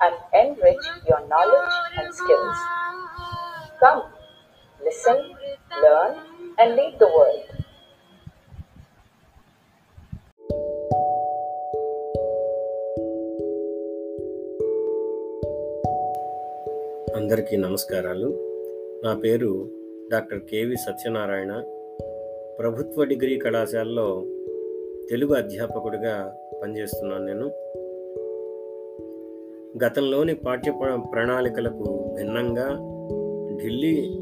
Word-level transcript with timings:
and 0.00 0.14
enrich 0.32 0.84
your 1.08 1.26
knowledge 1.28 1.74
and 1.96 2.14
skills. 2.14 2.58
Come, 3.80 4.02
listen, 4.80 5.18
learn, 5.82 6.12
and 6.58 6.76
lead 6.76 6.98
the 6.98 7.08
world. 7.08 7.44
అందరికీ 17.18 17.56
నమస్కారాలు 17.56 18.28
నా 19.04 19.12
పేరు 19.14 19.50
doctor 20.10 20.40
KV 20.40 20.76
Satyanarayana 20.76 21.52
ప్రభుత్వ 22.58 23.04
డిగ్రీ 23.04 23.34
కళాశాలలో 23.38 24.06
తెలుగు 25.08 25.34
అధ్యాపకుడిగా 25.34 26.14
పనిచేస్తున్నాను 26.62 27.24
నేను 27.24 27.46
గతంలోని 29.76 30.34
పాఠ్య 30.34 30.72
ప్రణాళికలకు 31.12 32.14
భిన్నంగా 32.14 32.68
ఢిల్లీ 33.62 34.18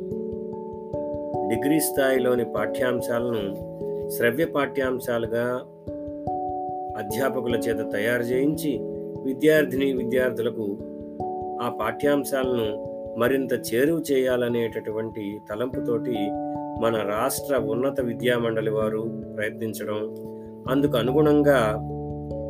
డిగ్రీ 1.48 1.80
స్థాయిలోని 1.80 2.45
పాఠ్యాంశాలను 2.45 3.66
శ్రవ్య 4.09 4.45
పాఠ్యాంశాలుగా 4.45 5.60
అధ్యాపకుల 6.98 7.54
చేత 7.54 7.93
తయారు 7.93 8.23
చేయించి 8.23 8.79
విద్యార్థిని 9.24 9.93
విద్యార్థులకు 9.93 10.76
ఆ 11.63 11.76
పాఠ్యాంశాలను 11.80 12.96
మరింత 13.18 13.52
చేరువ 13.52 14.02
చేయాలనేటటువంటి 14.13 15.40
తలంపుతోటి 15.51 16.16
మన 16.80 17.04
రాష్ట్ర 17.09 17.57
ఉన్నత 17.57 18.01
విద్యా 18.01 18.38
మండలి 18.38 18.70
వారు 18.70 19.23
ప్రయత్నించడం. 19.37 20.15
అందుకు 20.70 20.96
అనుగుణంగా 20.96 21.79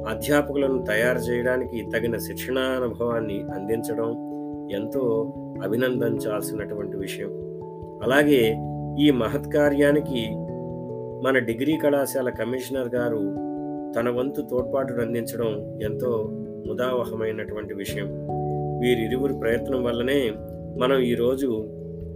అధ్యాపకులను 0.09 0.83
తయారు 0.83 1.19
చేయడానికి 1.19 1.87
తగిన 1.95 2.17
శిక్షణానుభవాన్ని 2.17 3.45
అందించడం 3.55 4.27
ఎంతో 4.73 5.35
అభినందించాల్సినటువంటి 5.63 6.97
విషయం. 6.97 7.29
అలాగే 8.03 8.57
ఈ 8.99 9.11
మహత్కార్యానికి 9.11 10.27
మన 11.25 11.39
డిగ్రీ 11.39 11.77
కళాశాల 11.77 12.31
కమిషనర్ 12.31 12.95
గారు 12.95 13.19
తన 13.93 14.11
వంతు 14.11 14.41
తోడ్పాటును 14.41 15.03
అందించడం 15.03 15.81
ఎంతో 15.83 16.29
ముదావహమైనటువంటి 16.67 17.75
విషయం. 17.75 18.07
వీరిరువురి 18.81 19.35
ప్రయత్నం 19.35 19.85
వల్లనే 19.85 20.33
మనం 20.79 20.99
ఈరోజు 20.99 21.69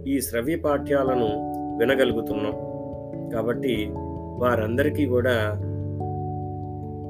ఈ 0.07 0.21
శ్రవ్య 0.21 0.55
పాఠ్యాలను 0.55 1.27
వినగలుగుతున్నాం. 1.79 2.53
కాబట్టి 3.29 3.87
వారందరికీ 4.39 5.05
కూడా 5.05 5.61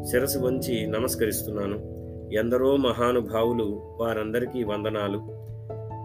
శిరసు 0.10 0.40
వంచి 0.40 0.88
నమస్కరిస్తున్నాను. 0.88 1.76
ఎందరో 2.34 2.76
మహానుభావులు 2.76 3.82
వారందరికీ 4.00 4.64
వందనాలు. 4.64 5.22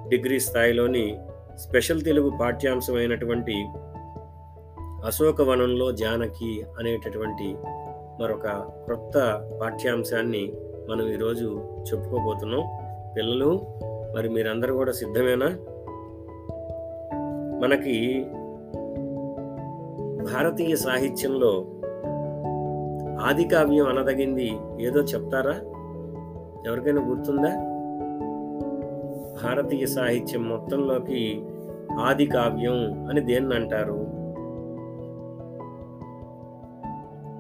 డిగ్రీ 0.09 0.41
స్థాయిలోని 0.41 1.19
స్పెషల్ 1.59 2.03
తెలుగు 2.03 2.33
పాఠ్యాంశమైనటువంటి 2.41 3.67
అశోకవనంలో 5.07 5.93
జానకి 5.93 6.65
అనేటటువంటి 6.79 7.57
మరొక 8.23 8.47
క్రొత్త 8.85 9.19
పాఠ్యాంశాన్ని 9.63 10.53
మనం 10.91 11.09
ఈరోజు 11.09 11.61
చెప్పుకోబోతున్నాం. 11.81 12.65
పిల్లలు 13.17 13.61
మరి 14.17 14.29
మీరందరూ 14.29 14.77
కూడా 14.77 14.93
సిద్ధమేనా? 14.93 15.59
మనకి 17.63 18.27
భారతీయ 20.33 20.77
సాహిత్యంలో 20.77 21.67
ఆది 23.27 23.49
కావ్యం 23.49 23.87
అనదగింది. 23.87 24.59
ఏదో 24.81 25.01
చెప్తారా? 25.01 25.53
ఎవరికైనా 26.67 27.09
గుర్తుందా? 27.09 27.49
భారతీయ 29.43 29.87
సాహిత్యం 29.87 30.49
మొత్తంలోకి 30.49 31.47
ఆది 32.01 32.27
కావ్యం 32.27 33.09
అని 33.09 33.21
దేన్ని 33.21 33.55
అంటారు? 33.55 34.07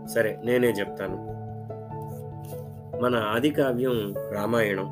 సరే 0.06 0.40
నేనే 0.44 0.68
చెప్తాను. 0.68 1.16
మన 3.02 3.16
ఆది 3.16 3.50
కావ్యం 3.50 4.14
రామాయణం. 4.32 4.86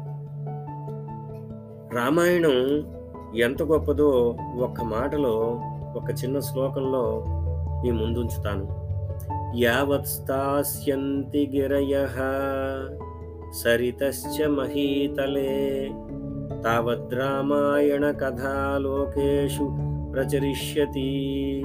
రామాయణం 1.97 2.85
ఎంత 3.37 3.63
గొప్పదో 3.63 4.37
ఒక్క 4.61 4.83
మాటలో 4.83 5.61
ఒక 5.97 6.25
చిన్న 6.25 6.39
శ్లోకంలో 6.39 7.25
మీ 7.83 7.91
ముందుంచుతాను. 7.91 8.84
యావత్స్థాస్యంతి 9.57 11.51
గిరయ 11.55 12.07
సరితశ్చ 13.65 14.47
మహీతలే. 14.47 15.91
తావద్ 16.65 17.15
రామాయణ 17.15 18.11
కథా 18.11 18.79
లోకేషు 18.79 19.71
ప్రచరిష్యతి. 20.13 21.65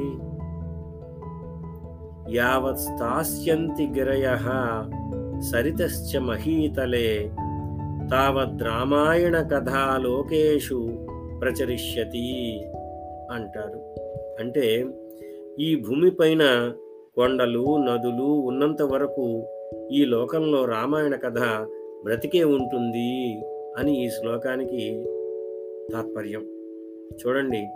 యావత్స్థాస్యంతి 2.29 3.87
గిరయ 3.87 4.37
సరితశ్చ 5.51 6.17
మహీతలే. 6.17 7.31
తావద్ 8.11 8.63
రామాయణ 8.63 9.41
కథా 9.41 9.97
లోకేషు 9.97 10.89
ప్రచరిష్యతి 11.41 12.61
అంటారు. 13.31 13.95
అంటే 14.39 14.85
ఈ 15.59 15.75
భూమిపైన 15.75 16.71
కొండలు 17.19 17.77
నదులు 17.77 18.23
ఉన్నంత 18.23 18.81
వరకు 18.81 19.47
ఈ 19.91 20.05
లోకంలో 20.05 20.65
రామాయణ 20.65 21.15
కథ 21.15 21.39
బ్రతికే 22.03 22.43
ఉంటుంది 22.43 23.41
అని 23.77 24.05
ఈ 24.05 24.09
శ్లోకానికి 24.09 25.05
తాత్పర్యం. 25.93 26.41
చూడండి 27.19 27.67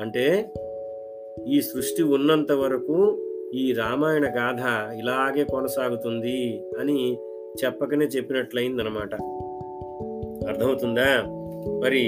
అంటే 0.00 0.52
ఈ 1.46 1.60
సృష్టి 1.60 2.02
ఉన్నంత 2.02 2.52
వరకు 2.52 3.26
ఈ 3.54 3.72
రామాయణ 3.72 4.26
గాథ 4.26 4.92
ఇలాగే 4.98 5.44
కొనసాగుతుంది 5.44 6.64
అని 6.78 7.14
చెప్పకనే 7.64 8.04
చెప్పినట్లయిందనమాట 8.04 9.14
అర్థమవుతుందా? 10.48 11.22
మరి 11.80 12.04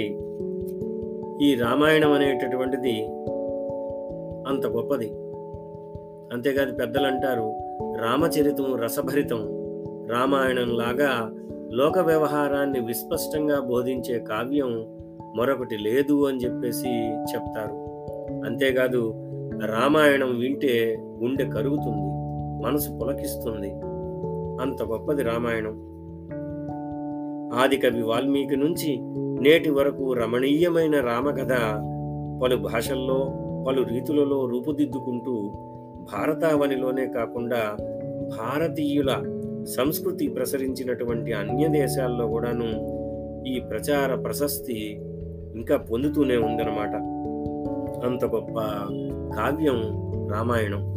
ఈ 1.47 1.55
రామాయణం 1.55 2.13
అనేటటువంటిది 2.13 3.03
అంత 4.49 4.67
గొప్పది. 4.67 5.13
అంతేకాదు 6.33 6.73
పెద్దలు 6.73 7.07
అంటారు 7.07 7.55
రామచరితం 7.97 8.77
రసభరితం. 8.77 9.39
రామాయణం 10.07 10.69
లాగా 10.69 11.31
లోక 11.73 11.99
వ్యవహారాన్ని 11.99 12.81
విస్పష్టంగా 12.81 13.61
బోధించే 13.61 14.19
కావ్యం 14.19 14.87
మరొకటి 15.37 15.77
లేదు 15.77 16.29
అని 16.29 16.39
చెప్పేసి 16.39 16.89
చెప్తారు. 17.13 17.75
అంతేకాదు 18.45 19.15
రామాయణం 19.67 20.39
వింటే 20.39 20.97
గుండె 21.23 21.45
కరుగుతుంది 21.45 22.13
మనసు 22.67 22.91
పులకిస్తుంది. 22.91 23.71
అంత 24.63 24.83
గొప్పది 24.83 25.23
రామాయణం. 25.23 25.93
ఆదికవి 27.61 28.03
వాల్మీకి 28.03 28.57
నుంచి 28.57 28.97
నేటి 29.41 29.71
వరకు 29.71 30.13
రమణీయమైన 30.13 31.01
రామకథ 31.01 31.53
పలు 32.43 32.57
భాషల్లో 32.57 33.33
పలు 33.69 33.83
రీతులలో 33.83 34.47
రూపుదిద్దుకుంటూ 34.47 35.53
భారతావనిలోనే 36.03 37.07
కాకుండా 37.07 37.77
భారతీయుల 38.39 39.39
సంస్కృతి 39.77 40.29
ప్రసరించినటువంటి 40.29 41.33
అన్య 41.33 41.69
దేశాల్లో 41.69 42.27
కూడాను 42.27 42.93
ఈ 43.47 43.61
ప్రచార 43.61 44.15
ప్రశస్తి 44.15 45.01
ఇంకా 45.55 45.77
పొందుతూనే 45.77 46.37
ఉందన్నమాట. 46.37 46.95
అంత 48.07 48.25
గొప్ప 48.25 48.55
కావ్యం 49.37 49.83
రామాయణం. 50.33 50.93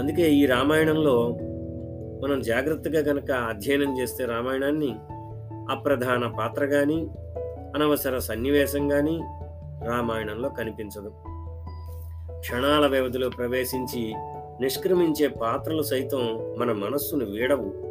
అందుకే 0.00 0.30
ఈ 0.30 0.46
రామాయణంలో 0.46 1.38
మనం 2.22 2.40
జాగ్రత్తగా 2.40 3.02
కనుక 3.02 3.30
అధ్యయనం 3.30 3.98
చేస్తే 4.00 4.24
రామాయణాన్ని 4.24 4.94
అప్రధాన 5.70 6.32
పాత్ర 6.38 6.64
కానీ 6.66 7.08
అనవసర 7.76 8.18
సన్నివేశం 8.18 8.88
కానీ 8.88 9.20
రామాయణంలో 9.84 10.48
కనిపించదు. 10.48 11.12
క్షణాల 12.40 12.86
వ్యవధిలో 12.86 13.28
ప్రవేశించి 13.28 14.14
నిష్క్రమించే 14.60 15.28
పాత్రలు 15.28 15.82
సైతం 15.82 16.18
మన 16.58 16.72
మనస్సును 16.72 17.24
వీడవు. 17.24 17.90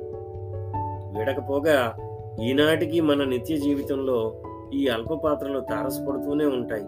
వీడకపోగా 1.17 1.93
ఈనాటికి 2.41 3.01
మన 3.01 3.23
నిత్య 3.23 3.57
జీవితంలో 3.57 4.33
ఈ 4.73 4.87
అల్ప 4.87 5.13
పాత్రలు 5.13 5.59
తారసపడుతూనే 5.59 6.45
ఉంటాయి. 6.45 6.83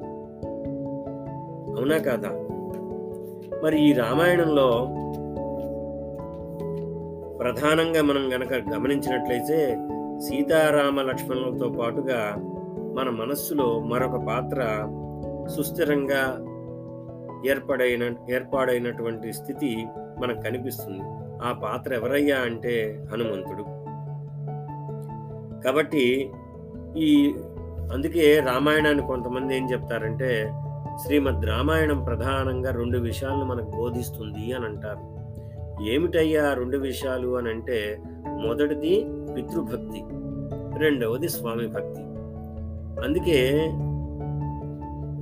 అవునా 1.78 1.98
కాదా? 1.98 2.30
మరి 3.63 3.90
ఈ 3.90 3.94
రామాయణంలో 3.94 4.68
ప్రధానంగా 7.38 8.02
మనం 8.02 8.34
గనక 8.34 8.54
గమనించినట్లయితే 8.54 9.78
సీతారామ 10.19 11.02
లక్ష్మణులతో 11.02 11.69
పాటుగా 11.69 12.36
మన 12.94 13.10
మనస్సులో 13.10 13.80
మరొక 13.80 14.16
పాత్ర 14.16 14.62
సుస్థిరంగా 15.56 16.48
ఏర్పడైన 17.47 18.15
ఏర్పాడైనటువంటి 18.29 19.33
స్థితి 19.33 19.85
మనకు 20.19 20.41
కనిపిస్తుంది. 20.41 21.01
ఆ 21.43 21.51
పాత్ర 21.51 21.93
ఎవరయ్యా 21.93 22.38
అంటే 22.38 23.05
హనుమంతుడు. 23.11 23.63
కాబట్టి 25.61 26.31
ఈ 26.97 27.33
అందుకే 27.93 28.39
రామాయణాన్ని 28.39 29.07
కొంతమంది 29.07 29.57
ఏం 29.57 29.71
చెప్తారంటే 29.71 30.51
శ్రీమద్ 31.05 31.45
రామాయణం 31.45 32.03
ప్రధానంగా 32.03 32.71
రెండు 32.71 32.97
విషయాలను 32.97 33.45
మనకు 33.45 33.71
బోధిస్తుంది 33.77 34.53
అని 34.53 34.65
అంటారు. 34.65 35.21
ఏమిటయ్యా 35.83 36.53
రెండు 36.53 36.77
విషయాలు 36.77 37.38
అని 37.38 37.49
అంటే 37.49 37.97
మొదటిది 38.25 39.05
పితృభక్తి 39.38 40.03
రెండవది 40.79 41.29
స్వామి 41.29 41.67
భక్తి. 41.67 42.01
అందుకే 43.05 43.51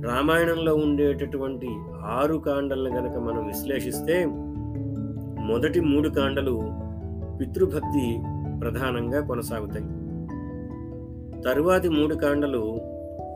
రామాయణంలో 0.08 0.74
ఉండేటటువంటి 0.74 1.68
ఆరు 2.04 2.34
కాండలను 2.34 2.96
గనక 2.96 3.18
మనం 3.18 3.46
విశ్లేషిస్తే 3.46 4.24
మొదటి 5.46 5.80
మూడు 5.80 6.08
కాండలు 6.08 6.60
పితృభక్తి 7.40 8.18
ప్రధానంగా 8.60 9.26
కొనసాగుతాయి. 9.26 9.84
తరువాతి 11.42 11.88
మూడు 11.88 12.14
కాండలు 12.14 12.78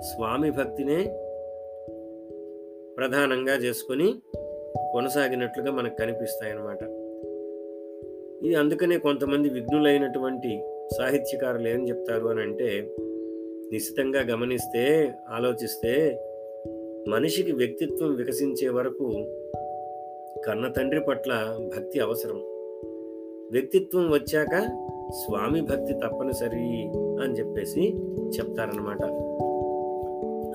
స్వామి 0.01 0.51
భక్తినే 0.51 1.05
ప్రధానంగా 2.97 3.53
చేసుకొని 3.53 4.15
కొనసాగినట్లుగా 4.93 5.73
మనకు 5.73 5.97
కనిపిస్తాయి 5.97 6.53
అన్నమాట 6.53 6.83
ఇది 8.45 8.55
అందుకనే 8.55 8.99
కొంతమంది 8.99 9.49
విఘ్నులైనటువంటి 9.49 10.63
సాహిత్యకారులు 10.99 11.69
ఏం 11.69 11.89
చెప్తారు 11.89 12.27
అని 12.27 12.41
అంటే 12.41 12.95
నిశ్చితంగా 13.73 14.21
గమనిస్తే 14.21 15.15
ఆలోచిస్తే 15.31 16.21
మనిషికి 17.09 17.53
వ్యక్తిత్వం 17.53 18.15
వికసించే 18.15 18.69
వరకు 18.69 19.11
కన్న 20.47 20.69
తండ్రి 20.69 21.01
పట్ల 21.01 21.59
భక్తి 21.77 22.01
అవసరం. 22.01 22.37
వ్యక్తిత్వం 23.53 24.11
వచ్చాక 24.11 24.59
స్వామి 25.11 25.61
భక్తి 25.61 25.95
తప్పనిసరి 25.95 26.89
అని 27.23 27.33
చెప్పేసి 27.33 27.95
చెప్తారనమాట 28.37 29.03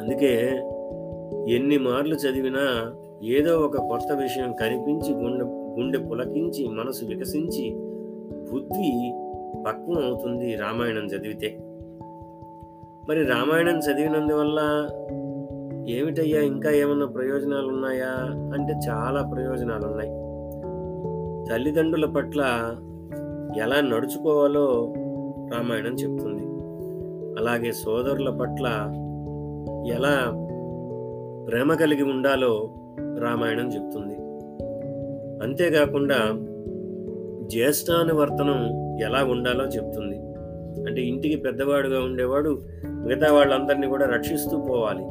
అందుకే 0.02 0.34
ఎన్ని 1.56 1.78
మార్లు 1.78 2.16
చదివినా 2.16 2.96
ఏదో 3.24 3.60
ఒక 3.60 3.78
కొత్త 3.78 4.14
విషయం 4.14 4.54
కనిపించి 4.54 5.14
గుండె 5.14 5.46
గుండె 5.46 5.98
పులకించి 5.98 6.68
మనసు 6.68 7.06
వికసించి 7.06 7.72
బుద్ధి 8.52 9.14
పక్వం 9.68 10.04
అవుతుంది 10.04 10.56
రామాయణం 10.56 11.06
చదివితే. 11.06 11.58
మరి 13.10 13.26
రామాయణం 13.26 13.80
చదివినందువల్ల 13.80 14.60
ఏమిటయ్యా? 15.90 16.42
ఇంకా 16.42 16.72
ఏమన్నా 16.72 17.06
ప్రయోజనాలు 17.06 17.68
ఉన్నాయా 17.68 18.12
అంటే 18.54 18.74
చాలా 18.90 19.32
ప్రయోజనాలు 19.34 19.86
ఉన్నాయి 19.86 20.10
తల్లిదండ్రుల 21.50 22.06
పట్ల 22.06 22.42
ఎలా 23.58 23.82
నడుచుకోవాలో 23.82 24.94
రామాయణం 25.54 25.94
చెప్తుంది. 25.94 26.44
అలాగే 27.40 27.72
సోదరుల 27.72 28.30
పట్ల 28.30 28.66
ఎలా 29.94 30.32
ప్రేమ 31.48 31.74
కలిగి 31.74 32.04
ఉండాలో 32.04 32.70
రామాయణం 33.20 33.68
చెప్తుంది. 33.68 34.16
అంతేకాకుండా 35.44 36.18
జ్యేష్ఠానువర్తనం 37.48 38.60
ఎలా 39.00 39.24
ఉండాలో 39.24 39.64
చెప్తుంది. 39.64 40.18
అంటే 40.90 41.02
ఇంటికి 41.02 41.36
పెద్దవాడుగా 41.36 42.00
ఉండేవాడు 42.00 42.62
మిగతా 42.86 43.34
వాళ్ళందరినీ 43.34 43.88
కూడా 43.88 44.06
రక్షిస్తూ 44.06 44.58
పోవాలి. 44.58 45.06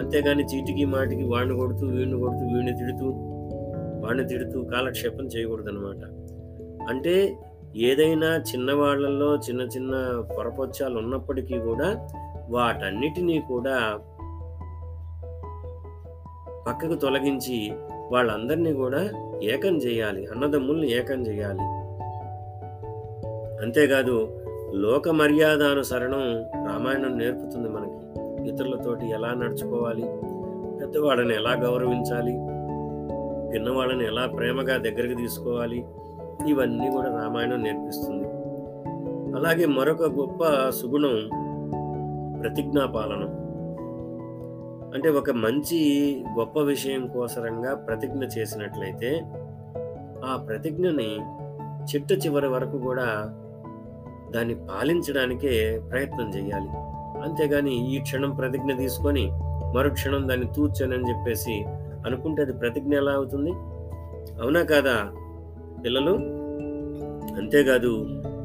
అంతేగాని 0.00 0.42
చీటికి 0.42 0.84
మాటికి 0.84 1.24
వాడిని 1.24 1.54
కొడుతూ 1.56 1.86
వీడిని 1.86 2.18
కొడుతూ 2.20 2.44
వీడిని 2.46 2.76
తిడుతూ 2.76 3.06
వాడిని 4.04 4.28
తిడుతూ 4.28 4.62
కాలక్షేపం 4.62 5.24
చేయకూడదు 5.24 5.68
అనమాట 5.68 6.02
అంటే 6.88 7.36
ఏదైనా 7.76 8.36
చిన్నవాళ్ళలో 8.36 9.36
చిన్న 9.36 9.60
చిన్న 9.60 10.22
పొరపొచ్చాలు 10.38 10.98
ఉన్నప్పటికీ 10.98 11.58
కూడా 11.58 12.08
వాటన్నిటినీ 12.48 13.40
కూడా 13.40 13.98
పక్కకు 16.66 16.94
తొలగించి 16.94 17.72
వాళ్ళందరినీ 18.10 18.72
కూడా 18.72 19.02
ఏకం 19.42 19.76
చేయాలి 19.76 20.26
అన్నదమ్ముల్ని 20.26 20.92
ఏకం 20.92 21.20
చేయాలి. 21.26 21.66
అంతేకాదు 23.62 24.16
లోక 24.74 25.08
మర్యాదానుసరణం 25.08 26.24
రామాయణం 26.66 27.18
నేర్పుతుంది 27.18 27.68
మనకి. 27.68 28.09
ఇతరులతోటి 28.50 29.10
ఎలా 29.10 29.34
నడుచుకోవాలి? 29.34 30.02
పెద్దవాళ్ళని 30.80 31.34
ఎలా 31.34 31.52
గౌరవించాలి? 31.52 32.32
పిన్నవాళ్ళని 33.52 34.06
ఎలా 34.06 34.26
ప్రేమగా 34.26 34.76
దగ్గరికి 34.76 35.14
తీసుకోవాలి? 35.14 35.84
ఇవన్నీ 36.48 36.90
కూడా 36.90 37.22
రామాయణం 37.22 37.62
నేర్పిస్తుంది. 37.62 38.28
అలాగే 39.36 39.66
మరొక 39.66 40.02
గొప్ప 40.02 40.68
సుగుణం 40.68 41.28
ప్రతిజ్ఞాపాలనం 42.40 43.40
అంటే 44.94 45.08
ఒక 45.08 45.30
మంచి 45.30 45.80
గొప్ప 46.38 46.60
విషయం 46.60 47.06
కోసరంగా 47.06 47.74
ప్రతిజ్ఞ 47.74 48.24
చేసినట్లయితే 48.24 49.22
ఆ 50.24 50.36
ప్రతిజ్ఞని 50.48 51.20
చిట్ట 51.84 52.26
చివరి 52.26 52.48
వరకు 52.48 52.78
కూడా 52.78 53.36
దాన్ని 54.30 54.54
పాలించడానికే 54.54 55.80
ప్రయత్నం 55.90 56.28
చేయాలి. 56.28 56.89
అంతేగాని 57.24 57.94
ఈ 57.94 58.00
క్షణం 58.00 58.30
ప్రతిజ్ఞ 58.30 58.72
తీసుకొని 58.72 59.24
మరుక్షణం 59.76 60.28
దాన్ని 60.28 60.46
తూర్చనని 60.46 61.08
చెప్పేసి 61.10 61.64
అనుకుంటే 62.06 62.42
అది 62.42 62.52
ప్రతిజ్ఞ 62.52 62.94
ఎలా 62.94 63.12
అవుతుంది? 63.12 63.50
అవునా 64.42 64.62
కాదా 64.62 64.96
పిల్లలు? 65.84 66.14
అంతేకాదు 67.36 67.92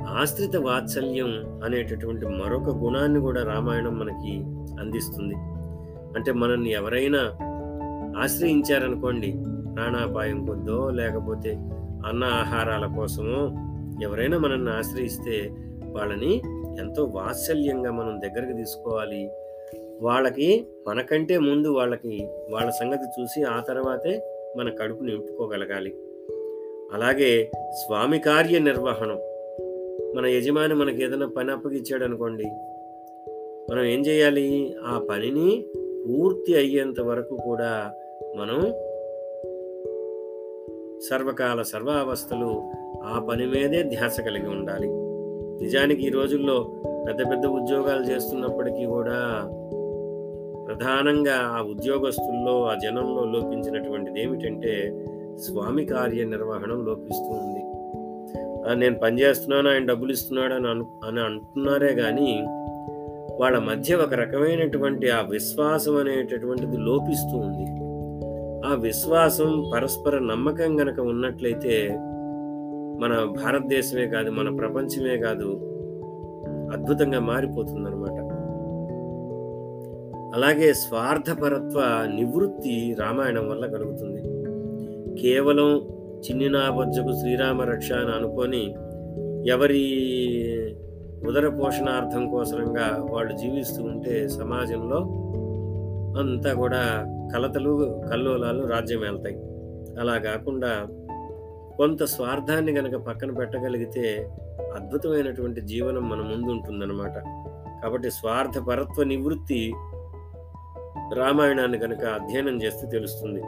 ఆశ్రిత 0.08 0.56
వాత్సల్యం 0.56 1.62
అనేటటువంటి 1.66 2.26
మరొక 2.26 2.70
గుణాన్ని 2.70 3.20
కూడా 3.20 3.44
రామాయణం 3.44 4.00
మనకి 4.00 4.34
అందిస్తుంది. 4.80 5.36
అంటే 6.16 6.32
మనల్ని 6.32 6.72
ఎవరైనా 6.72 7.22
ఆశ్రయించారనుకోండి 8.22 9.32
ప్రాణాపాయం 9.74 10.46
కొద్దో 10.46 10.90
లేకపోతే 10.90 11.52
అన్న 12.08 12.24
ఆహారాల 12.24 12.86
కోసమో 12.96 13.40
ఎవరైనా 14.04 14.38
మనల్ని 14.38 14.72
ఆశ్రయిస్తే 14.72 15.36
వాళ్ళని 15.92 16.42
ఎంతో 16.80 17.04
వాత్సల్యంగా 17.04 17.92
మనం 17.92 18.22
దగ్గరికి 18.22 18.54
తీసుకోవాలి. 18.54 19.30
వాళ్ళకి 20.02 20.68
మనకంటే 20.88 21.38
ముందు 21.38 21.68
వాళ్ళకి 21.68 22.30
వాళ్ళ 22.50 22.70
సంగతి 22.70 23.22
చూసి 23.22 23.44
ఆ 23.44 23.60
తర్వాతే 23.60 24.42
మన 24.58 24.70
కడుపు 24.70 25.04
నింపుకోగలగాలి. 25.04 25.96
అలాగే 26.94 27.52
స్వామి 27.54 28.20
కార్య 28.20 28.60
నిర్వహణం. 28.60 29.20
మన 30.16 30.26
యజమాని 30.26 30.74
మనకి 30.74 31.04
ఏదైనా 31.04 31.28
పని 31.38 31.52
అప్పగిచ్చాడు 31.52 32.04
అనుకోండి 32.04 32.44
మనం 33.72 33.84
ఏం 33.84 34.06
చేయాలి? 34.06 34.76
ఆ 34.84 35.08
పనిని 35.10 35.66
పూర్తి 36.08 36.56
అయ్యేంత 36.56 37.02
వరకు 37.02 37.38
కూడా 37.46 37.94
మనం 38.36 38.74
సర్వకాల 41.10 41.62
సర్వావస్థలు 41.62 42.64
ఆ 43.04 43.28
పని 43.30 43.46
మీదే 43.46 43.84
ధ్యాస 43.84 44.22
కలిగి 44.22 44.50
ఉండాలి. 44.50 45.05
నిజానికి 45.62 46.08
ఈ 46.08 46.10
రోజుల్లో 46.10 46.64
పెద్ద 47.08 47.32
పెద్ద 47.32 47.46
ఉద్యోగాలు 47.46 48.04
చేస్తున్నప్పటికీ 48.04 48.86
కూడా 48.86 49.20
ప్రధానంగా 50.66 51.36
ఆ 51.36 51.62
ఉద్యోగస్తుల్లో 51.62 52.64
ఆ 52.64 52.74
జనంలో 52.76 53.26
లోపించినటువంటిది 53.26 54.20
ఏమిటంటే 54.22 54.74
స్వామి 55.38 55.86
కార్య 55.86 56.26
నిర్వహణం 56.26 56.86
లోపిస్తూ 56.86 57.30
ఉంది. 57.38 57.62
నేను 58.76 59.00
పని 59.00 59.22
చేస్తున్నాను 59.22 59.70
ఆయన 59.70 59.86
డబ్బులు 59.86 60.12
ఇస్తున్నాడు 60.12 60.54
అని 60.54 60.68
అను 60.68 60.86
అని 61.04 61.20
అంటున్నారే 61.20 61.94
కానీ 61.94 62.30
వాళ్ళ 63.40 63.60
మధ్య 63.60 63.96
ఒక 63.96 64.14
రకమైనటువంటి 64.14 65.10
ఆ 65.10 65.22
విశ్వాసం 65.22 65.98
అనేటటువంటిది 65.98 66.78
లోపిస్తూ 66.78 67.38
ఉంది. 67.38 67.66
ఆ 68.68 68.74
విశ్వాసం 68.74 69.72
పరస్పర 69.74 70.20
నమ్మకం 70.20 70.82
గనక 70.82 71.00
ఉన్నట్లయితే 71.00 71.76
మన 73.00 73.36
భారతదేశమే 73.44 74.08
కాదు 74.08 74.30
మన 74.30 74.56
ప్రపంచమే 74.56 75.18
కాదు 75.18 75.60
అద్భుతంగా 76.74 77.20
మారిపోతుందన్నమాట. 77.20 78.46
అలాగే 80.36 80.74
స్వార్థపరత్వ 80.74 81.82
నివృత్తి 82.16 82.96
రామాయణం 83.00 83.50
వల్ల 83.50 83.66
కలుగుతుంది. 83.66 84.22
కేవలం 85.22 85.78
చిన్ని 86.20 86.50
శ్రీరామ 87.20 87.62
రక్ష 87.62 87.92
అని 87.92 88.12
అనుకొని 88.12 88.76
ఎవరి 89.50 90.02
ఉదర 91.28 91.48
పోషణార్థం 91.50 92.30
కోసరంగా 92.30 93.08
వాళ్ళు 93.12 93.38
జీవిస్తూ 93.38 93.84
ఉంటే 93.84 94.28
సమాజంలో 94.28 94.98
అంతా 96.20 96.54
కూడా 96.54 97.06
కలతలు 97.34 98.02
కల్లోలాలు 98.12 98.68
రాజ్యం 98.68 99.00
వెళ్తాయి 99.00 99.36
అలా 100.00 100.18
కాకుండా 100.18 100.88
కొంత 101.78 102.04
స్వార్థాన్ని 102.04 102.72
గనక 102.72 102.96
పక్కన 102.96 103.32
పెట్టగలిగితే 103.32 104.32
అద్భుతమైనటువంటి 104.76 105.62
జీవనం 105.62 106.10
మన 106.10 106.22
ముందు 106.22 106.52
ఉంటుందన్నమాట 106.52 107.18
కాబట్టి 107.84 108.12
స్వార్థపరత్వ 108.12 109.04
నివృత్తి 109.04 109.74
రామాయణాన్ని 111.14 111.80
కనుక 111.80 112.06
అధ్యయనం 112.06 112.62
చేస్తే 112.64 112.88
తెలుస్తుంది. 112.88 113.42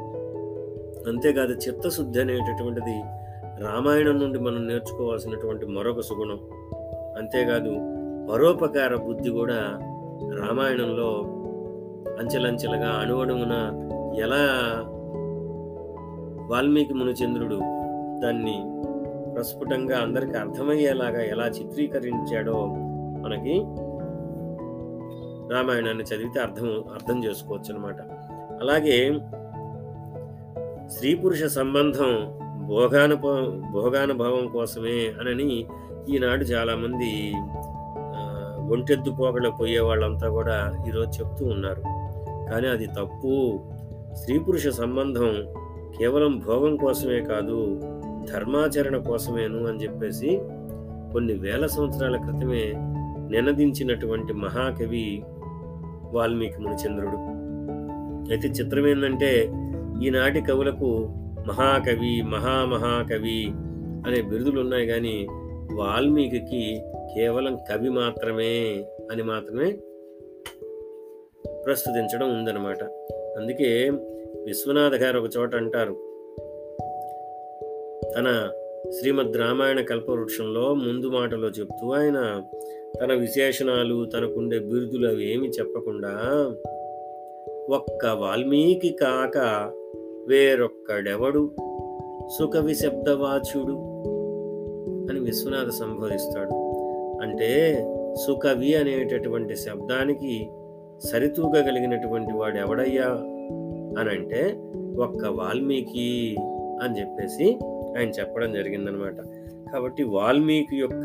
అంతేకాదు 1.10 1.52
చిత్తశుద్ధి 1.52 2.20
అనేటటువంటిది 2.20 3.04
రామాయణం 3.64 4.20
నుండి 4.20 4.40
మనం 4.40 4.68
నేర్చుకోవాల్సినటువంటి 4.68 5.66
మరొక 5.66 6.02
సుగుణం. 6.02 6.40
అంతేకాదు 7.18 7.74
పరోపకార 8.32 8.96
బుద్ధి 8.96 9.30
కూడా 9.30 9.60
రామాయణంలో 10.44 11.10
అంచెలంచెలుగా 12.20 12.90
అణువణువున 12.90 13.56
ఎలా 14.20 14.44
వాల్మీకి 16.52 16.94
మునిచంద్రుడు 16.94 17.77
దాన్ని 18.20 18.64
ప్రస్ఫుటంగా 19.34 20.00
అందరికి 20.00 20.38
అర్థమయ్యేలాగా 20.38 21.22
ఎలా 21.22 21.48
చిత్రీకరించాడో 21.48 22.66
మనకి 23.24 23.64
రామాయణాన్ని 25.54 26.04
చదివితే 26.04 26.40
అర్థం 26.40 26.84
అర్థం 26.94 27.24
చేసుకోవచ్చు 27.24 27.76
అనమాట 27.76 28.02
అలాగే 28.62 29.20
స్త్రీ 30.88 31.16
పురుష 31.16 31.44
సంబంధం 31.44 32.38
భోగానుభ 32.68 33.22
భోగానుభవం 33.72 34.48
కోసమే 34.48 35.14
అనని 35.22 35.66
ఈనాడు 36.10 36.44
చాలామంది 36.44 37.34
ఒంటెద్దు 38.74 39.12
పోగడ 39.12 39.48
పోయే 39.48 39.80
వాళ్ళంతా 39.80 40.30
కూడా 40.30 40.84
ఈరోజు 40.88 41.22
చెప్తూ 41.22 41.46
ఉన్నారు. 41.46 41.82
కానీ 42.52 42.68
అది 42.68 42.88
తప్పు. 42.88 43.60
స్త్రీ 44.14 44.40
పురుష 44.40 44.68
సంబంధం 44.68 45.34
కేవలం 45.98 46.40
భోగం 46.48 46.76
కోసమే 46.76 47.22
కాదు 47.22 47.82
ధర్మాచరణ 48.28 48.98
కోసమేను 48.98 49.68
అని 49.68 49.84
చెప్పేసి 49.84 50.40
కొన్ని 51.14 51.34
వేల 51.34 51.66
సంవత్సరాల 51.66 52.18
క్రితమే 52.18 52.74
నినదించినటువంటి 53.30 54.34
మహాకవి 54.34 55.24
వాల్మీకి 56.12 56.62
మునిచంద్రుడు 56.62 57.18
అయితే 58.32 58.48
చిత్రం 58.48 58.88
ఏంటంటే 58.88 59.54
ఈనాటి 60.04 60.42
కవులకు 60.42 61.14
మహాకవి 61.48 62.22
మహామహాకవి 62.22 63.48
అనే 64.08 64.22
బిరుదులు 64.22 64.62
ఉన్నాయి 64.62 64.86
కానీ 64.86 65.28
వాల్మీకి 65.74 66.82
కేవలం 67.16 67.56
కవి 67.56 67.90
మాత్రమే 67.90 68.86
అని 69.12 69.24
మాత్రమే 69.24 69.72
ప్రస్తుతించడం 71.66 72.38
ఉందన్నమాట. 72.38 72.84
అందుకే 73.40 73.92
విశ్వనాథ్ 74.46 74.96
గారు 74.96 75.20
ఒక 75.20 75.30
చోట 75.38 75.56
అంటారు 75.56 76.07
తన 78.16 78.50
శ్రీమద్ 79.00 79.38
రామాయణ 79.38 79.82
కల్పవృక్షంలో 79.82 80.74
ముందు 80.74 81.06
మాటలో 81.10 81.48
చెప్తూ 81.48 81.92
ఆయన 81.92 82.42
తన 83.02 83.14
విశేషణాలు 83.14 84.06
తనకుండే 84.06 84.60
బిరుదులు 84.60 85.08
అవి 85.08 85.34
ఏమి 85.34 85.50
చెప్పకుండా 85.50 86.10
ఒక్క 87.70 88.06
వాల్మీకి 88.06 88.90
కాక 88.90 89.38
వేరొక్కడెవడు? 90.28 91.52
సుకవి 92.40 92.76
శబ్దవాచ్యుడు 92.76 93.74
అని 95.12 95.20
విశ్వనాథ 95.20 95.70
సంబోధిస్తాడు. 95.70 96.56
అంటే 97.22 97.78
సుకవి 98.28 98.76
అనేటటువంటి 98.76 99.56
శబ్దానికి 99.56 100.50
సరితూగగలిగినటువంటి 101.08 102.34
వాడు 102.34 102.58
ఎవడయ్యా 102.58 103.10
అని 104.00 104.10
అంటే 104.10 104.56
ఒక్క 104.98 105.26
వాల్మీకి 105.26 106.36
అని 106.84 107.00
చెప్పేసి 107.00 107.60
ఆయన 107.98 108.10
చెప్పడం 108.10 108.54
జరిగిందనమాట. 108.54 109.16
కాబట్టి 109.72 110.04
వాల్మీకి 110.04 110.77
యొక్క 110.77 111.04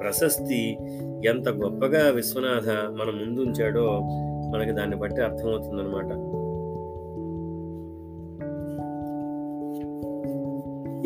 ప్రశస్తి 0.00 0.78
ఎంత 1.26 1.48
గొప్పగా 1.48 2.10
విశ్వనాథ 2.10 2.68
మన 2.68 3.06
ముందు 3.10 3.40
ఉంచాడో 3.40 4.00
మనకి 4.54 4.70
దాన్ని 4.70 4.96
బట్టి 4.96 5.20
అర్థమవుతుందనమాట. 5.20 6.40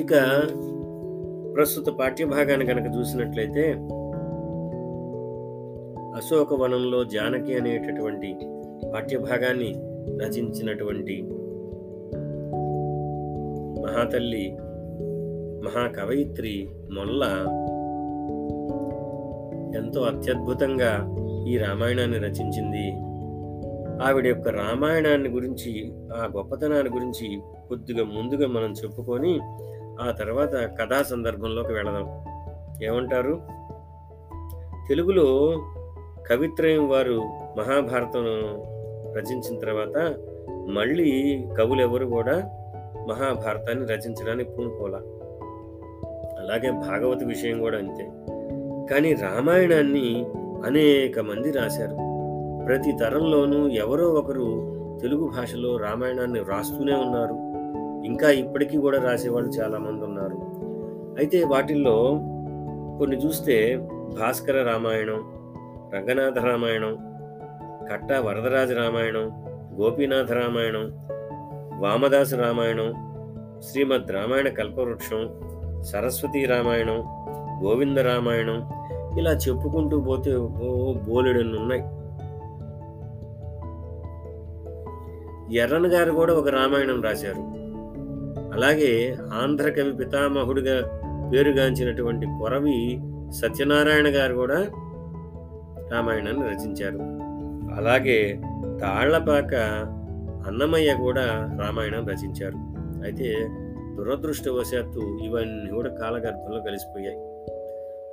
ఇక 0.01 0.11
ప్రస్తుత 1.55 1.89
పాఠ్యభాగాన్ని 1.89 2.67
కనుక 2.67 2.97
చూసినట్లయితే 2.97 3.73
అశోకవనంలో 6.17 7.05
జానకి 7.05 7.55
అనేటటువంటి 7.55 8.39
పాఠ్యభాగాన్ని 8.95 9.75
రచించినటువంటి 10.25 11.29
మహాతల్లి 13.95 14.57
మహాకవయిత్రి 15.65 16.69
మొల్ల 16.93 17.25
ఎంతో 19.79 20.01
అత్యద్భుతంగా 20.01 21.15
ఈ 21.49 21.57
రామాయణాన్ని 21.57 22.19
రచించింది. 22.19 22.93
ఆవిడ 24.05 24.27
యొక్క 24.27 24.49
రామాయణాన్ని 24.49 25.29
గురించి 25.29 25.93
ఆ 26.17 26.29
గొప్పతనాన్ని 26.37 26.95
గురించి 26.95 27.41
కొద్దిగా 27.69 28.05
ముందుగా 28.05 28.49
మనం 28.49 28.73
చెప్పుకొని 28.73 29.41
ఆ 30.01 30.11
తర్వాత 30.11 30.53
కథా 30.53 31.03
సందర్భంలోకి 31.03 31.73
వెళదాం. 31.73 32.25
ఏమంటారు? 32.85 33.41
తెలుగులో 34.89 35.57
కవిత్రయం 36.31 36.89
వారు 36.89 37.21
మహాభారతం 37.59 38.25
రచించిన 39.17 39.61
తర్వాత 39.61 40.15
మళ్ళీ 40.69 41.43
కవులు 41.59 41.81
ఎవరు 41.81 42.07
కూడా 42.07 42.64
మహాభారతాన్ని 43.09 43.87
రచించడానికి 43.87 44.51
పూనుకోల 44.51 44.95
అలాగే 46.39 46.71
భాగవత 46.71 47.25
విషయం 47.25 47.61
కూడా 47.61 47.79
అంతే. 47.79 48.11
కానీ 48.91 49.13
రామాయణాన్ని 49.13 50.27
అనేక 50.65 51.19
మంది 51.19 51.51
రాశారు. 51.51 51.97
ప్రతి 52.67 52.93
తరంలోనూ 52.93 53.69
ఎవరో 53.69 54.09
ఒకరు 54.09 54.75
తెలుగు 55.03 55.31
భాషలో 55.37 55.77
రామాయణాన్ని 55.77 56.41
రాస్తూనే 56.41 56.93
ఉన్నారు. 56.93 57.55
ఇంకా 58.07 58.31
ఇప్పటికీ 58.31 58.77
కూడా 58.77 59.03
రాసేవాళ్ళు 59.03 59.51
చాలామంది 59.51 60.05
ఉన్నారు. 60.05 60.37
అయితే 61.19 61.45
వాటిల్లో 61.45 62.19
కొన్ని 62.99 63.17
చూస్తే 63.17 63.77
భాస్కర 64.21 64.63
రామాయణం 64.63 65.35
రంగనాథ 65.95 66.39
రామాయణం 66.39 67.15
కట్ట 67.93 68.13
వరదరాజ 68.13 68.73
రామాయణం 68.73 69.45
గోపీనాథ 69.81 70.33
రామాయణం 70.33 71.01
వామదాస 71.81 72.35
రామాయణం 72.35 73.15
శ్రీమద్ 73.63 74.13
రామాయణ 74.13 74.49
కల్పవృక్షం 74.49 75.29
సరస్వతి 75.83 76.45
రామాయణం 76.45 76.99
గోవింద 77.65 77.99
రామాయణం 77.99 78.71
ఇలా 79.19 79.31
చెప్పుకుంటూ 79.31 80.01
పోతే 80.01 80.37
ఓ 80.37 80.93
బోలెడన్ని 80.93 81.59
ఉన్నాయి. 81.59 81.83
ఎర్రన్ 85.59 85.87
గారు 85.87 86.11
కూడా 86.11 86.35
ఒక 86.35 86.49
రామాయణం 86.49 87.03
రాశారు. 87.03 87.65
అలాగే 88.55 89.17
ఆంధ్ర 89.43 89.71
కవి 89.71 89.93
పితామహుడిగా 89.93 91.01
పేరుగాంచినటువంటి 91.35 92.27
కొరవి 92.27 93.01
సత్యనారాయణ 93.31 94.05
గారు 94.09 94.35
కూడా 94.35 94.67
రామాయణాన్ని 95.93 96.43
రచించారు. 96.43 96.99
అలాగే 97.81 98.41
తాళ్ళపాక 98.81 99.55
అన్నమయ్య 100.47 100.95
కూడా 100.95 101.23
రామాయణం 101.61 102.07
రచించారు. 102.09 102.57
అయితే 103.05 103.35
దురదృష్టవశాత్తు 103.97 105.19
ఇవన్నీ 105.25 105.71
కూడా 105.71 105.91
కాలగర్భంలో 105.91 106.61
కలిసిపోయాయి. 106.61 107.17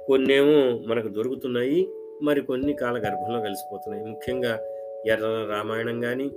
కొన్నేమో 0.07 0.79
మనకు 0.87 1.07
దొరుకుతున్నాయి 1.07 1.89
మరి 2.23 2.41
కొన్ని 2.41 2.73
కాలగర్భంలో 2.73 3.41
కలిసిపోతున్నాయి. 3.41 4.05
ముఖ్యంగా 4.05 4.59
ఎర్ర 5.05 5.47
రామాయణం 5.49 6.01
కానీ 6.01 6.29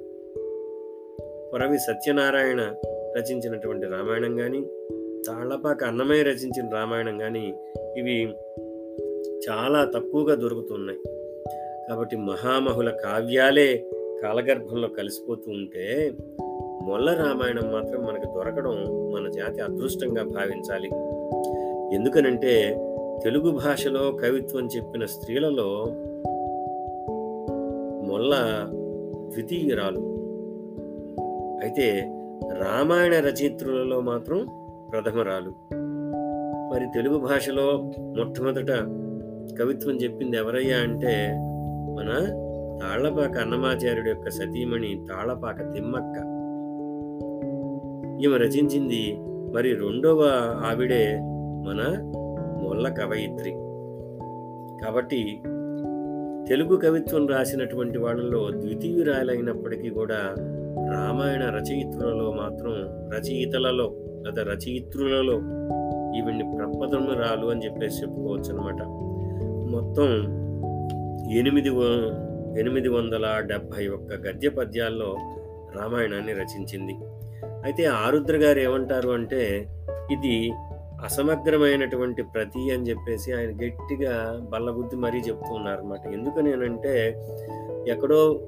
పొరవి 1.52 1.78
సత్యనారాయణ 1.78 2.74
రచించినటువంటి 3.16 3.86
రామాయణం 3.86 4.36
కానీ 4.36 4.60
తాళ్ళపాక 5.26 5.84
అన్నమయ్య 5.84 6.22
రచించిన 6.22 6.68
రామాయణం 6.74 7.18
కానీ 7.18 7.54
ఇవి 7.96 8.34
చాలా 9.48 9.84
తక్కువగా 9.84 10.34
దొరుకుతున్నాయి. 10.34 10.98
కాబట్టి 11.88 12.16
మహామహుల 12.16 12.90
కావ్యాలే 12.90 13.90
కాలగర్భంలో 14.24 14.88
కలిసిపోతూ 14.88 15.50
ఉంటే 15.50 16.12
మొల్ల 16.82 17.10
రామాయణం 17.12 17.72
మాత్రం 17.72 18.02
మనకు 18.02 18.34
దొరకడం 18.34 18.74
మన 19.10 19.30
జాతి 19.30 19.60
అదృష్టంగా 19.60 20.22
భావించాలి. 20.24 20.90
ఎందుకనంటే 21.94 22.76
తెలుగు 23.24 23.50
భాషలో 23.50 24.12
కవిత్వం 24.12 24.66
చెప్పిన 24.66 25.04
స్త్రీలలో 25.04 25.86
మొల్ల 28.06 28.34
ద్వితీయురాలు. 29.32 29.98
అయితే 31.62 32.00
రామాయణ 32.52 33.12
రచయిత్రులలో 33.12 34.00
మాత్రం 34.00 34.48
ప్రథమరాలు. 34.92 35.52
మరి 36.74 36.86
తెలుగు 36.94 37.18
భాషలో 37.18 37.90
మొట్టమొదట 38.16 38.70
కవిత్వం 39.60 39.94
చెప్పింది 39.96 40.36
ఎవరయ్యా 40.36 40.76
అంటే 40.76 41.34
మన 41.96 42.40
తాళ్ళపాక 42.82 43.38
అన్నమాచార్యుడి 43.38 44.08
యొక్క 44.08 44.30
సతీమణి 44.30 45.06
తాళ్ళపాక 45.10 45.72
తిమ్మక్క. 45.72 46.16
ఈమె 48.24 48.36
రచించింది 48.36 49.18
మరి 49.54 49.74
రెండవ 49.74 50.22
ఆవిడే 50.64 51.18
మన 51.66 51.80
మొల్ల 52.62 52.88
కవయిత్రి. 52.88 53.50
కాబట్టి 54.84 55.40
తెలుగు 56.48 56.76
కవిత్వం 56.76 57.26
రాసినటువంటి 57.26 57.98
వాళ్ళలో 57.98 58.50
ద్వితీయురాలైనప్పటికీ 58.50 59.90
కూడా 59.90 60.34
రామాయణ 60.92 61.42
రచయిత్రులలో 61.50 62.32
మాత్రం 62.32 62.72
రచయితలలో 63.12 63.92
లేదా 64.26 64.42
రచయిత్రులలో 64.42 65.32
ఈవిడ్ని 66.18 66.56
ప్రపదమురాలు 66.56 67.46
అని 67.46 67.64
చెప్పేసి 67.64 68.02
చెప్పుకోవచ్చు 68.02 68.52
అనమాట 68.52 68.82
మొత్తం 69.70 70.10
ఎనిమిది 71.32 71.70
వ- 71.70 72.23
ఎనిమిది 72.58 72.88
వందల 72.88 73.40
డెబ్భై 73.40 73.88
ఒక్క 73.88 74.12
గద్య 74.14 74.48
పద్యాల్లో 74.48 75.16
రామాయణాన్ని 75.80 76.32
రచించింది. 76.32 76.94
అయితే 77.64 77.84
ఆరుద్ర 77.84 78.36
గారు 78.36 78.58
ఏమంటారు 78.58 79.10
అంటే 79.10 79.68
ఇది 80.12 80.52
అసమగ్రమైనటువంటి 81.04 82.22
ప్రతి 82.22 82.72
అని 82.72 82.90
చెప్పేసి 82.90 83.32
ఆయన 83.32 83.50
గట్టిగా 83.50 84.40
బల్లబుద్ధి 84.52 84.96
మరీ 84.96 85.18
చెప్తూ 85.18 85.54
ఉన్నారన్నమాట. 85.54 86.06
ఎందుకనేనంటే 86.06 87.24
ఎక్కడో 87.88 88.40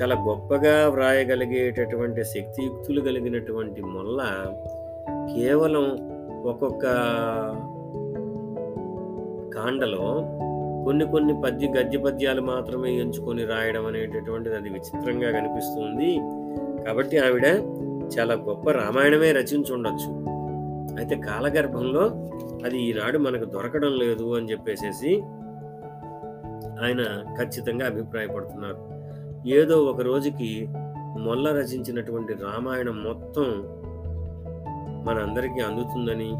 చాలా 0.00 0.14
గొప్పగా 0.28 0.88
వ్రాయగలిగేటటువంటి 0.88 2.24
శక్తియుక్తులు 2.24 3.00
కలిగినటువంటి 3.00 3.82
మొల్ల 3.82 4.20
కేవలం 5.36 5.84
ఒక్కొక్క 6.42 6.84
కాండలో 9.54 10.06
కొన్ని 10.84 11.04
కొన్ని 11.06 11.42
పద్య 11.42 11.68
గద్య 11.68 11.98
పద్యాలు 11.98 12.42
మాత్రమే 12.42 12.90
ఎంచుకొని 12.92 13.44
రాయడం 13.44 13.86
అనేటటువంటిది 13.86 14.56
అది 14.56 14.70
విచిత్రంగా 14.70 15.30
కనిపిస్తుంది. 15.30 16.10
కాబట్టి 16.84 17.18
ఆవిడ 17.18 17.46
చాలా 18.14 18.34
గొప్ప 18.34 18.70
రామాయణమే 18.70 19.32
రచించుండొచ్చు. 19.32 20.10
అయితే 20.98 21.16
కాలగర్భంలో 21.16 22.04
అది 22.64 22.78
ఈనాడు 22.78 23.18
మనకు 23.18 23.44
దొరకడం 23.44 23.92
లేదు 23.98 24.36
అని 24.36 24.50
చెప్పేసేసి 24.50 25.12
ఆయన 26.82 27.02
ఖచ్చితంగా 27.38 27.86
అభిప్రాయపడుతున్నారు. 27.86 28.80
ఏదో 29.48 29.84
ఒక 29.84 30.00
రోజుకి 30.00 30.68
మొల్ల 31.18 31.46
రచించినటువంటి 31.52 32.32
రామాయణం 32.32 33.02
మొత్తం 33.02 33.46
మనందరికీ 35.06 35.60
అందుతుందని 35.60 36.30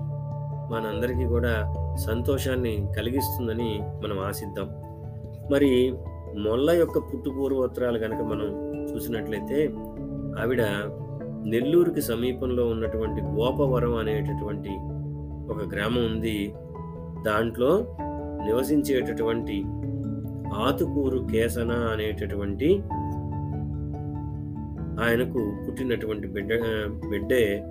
మనందరికీ 0.72 1.24
కూడా 1.24 1.54
సంతోషాన్ని 1.96 2.88
కలిగిస్తుందని 2.96 3.80
మనం 3.82 4.18
ఆశిద్దాం. 4.20 4.68
మరి 5.52 5.94
మొల్ల 6.38 6.70
యొక్క 6.70 6.98
పుట్టు 6.98 7.30
పూర్వోత్తరాలు 7.30 7.98
కనుక 7.98 8.22
మనం 8.22 8.48
చూసినట్లయితే 8.92 9.70
ఆవిడ 10.42 10.62
నెల్లూరుకి 11.46 12.02
సమీపంలో 12.02 12.66
ఉన్నటువంటి 12.68 13.22
గోపవరం 13.22 13.96
అనేటటువంటి 13.96 14.68
ఒక 15.52 15.74
గ్రామం 15.74 16.04
ఉంది. 16.04 16.54
దాంట్లో 17.22 17.96
నివసించేటటువంటి 18.46 19.64
ఆతుకూరు 20.54 21.26
కేసన 21.32 21.72
అనేటటువంటి 21.72 22.82
ఆయనకు 25.02 25.66
పుట్టినటువంటి 25.66 26.26
బిడ్డ 26.28 26.52
బిడ్డే 27.08 27.64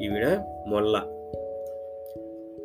ఈవిడ 0.00 0.26
మొల్ల. 0.68 1.02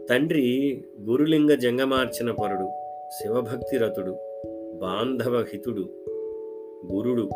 తండ్రి 0.10 0.78
గురులింగ 1.10 1.52
జంగమార్చన 1.56 2.32
పరుడు 2.32 2.68
శివభక్తి 3.20 3.78
రతుడు 3.78 4.12
బాంధవ 4.82 5.46
హితుడు 5.54 5.90
గురుడు. 6.94 7.30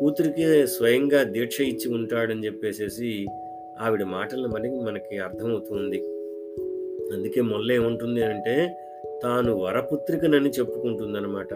కూతురికి 0.00 0.66
స్వయంగా 0.66 1.22
దీక్ష 1.22 1.60
ఇచ్చి 1.60 1.94
ఉంటాడని 1.94 2.46
చెప్పేసేసి 2.46 3.26
ఆవిడ 3.80 4.02
మాటలను 4.02 4.48
మనకి 4.48 4.80
మనకి 4.80 5.18
అర్థమవుతుంది. 5.18 5.98
అందుకే 7.12 7.40
మొల్ల 7.40 7.72
ఏముంటుంది 7.72 8.22
అంటే 8.22 8.76
తాను 9.22 9.58
వరపుత్రికనని 9.58 10.50
చెప్పుకుంటుందన్నమాట. 10.50 11.52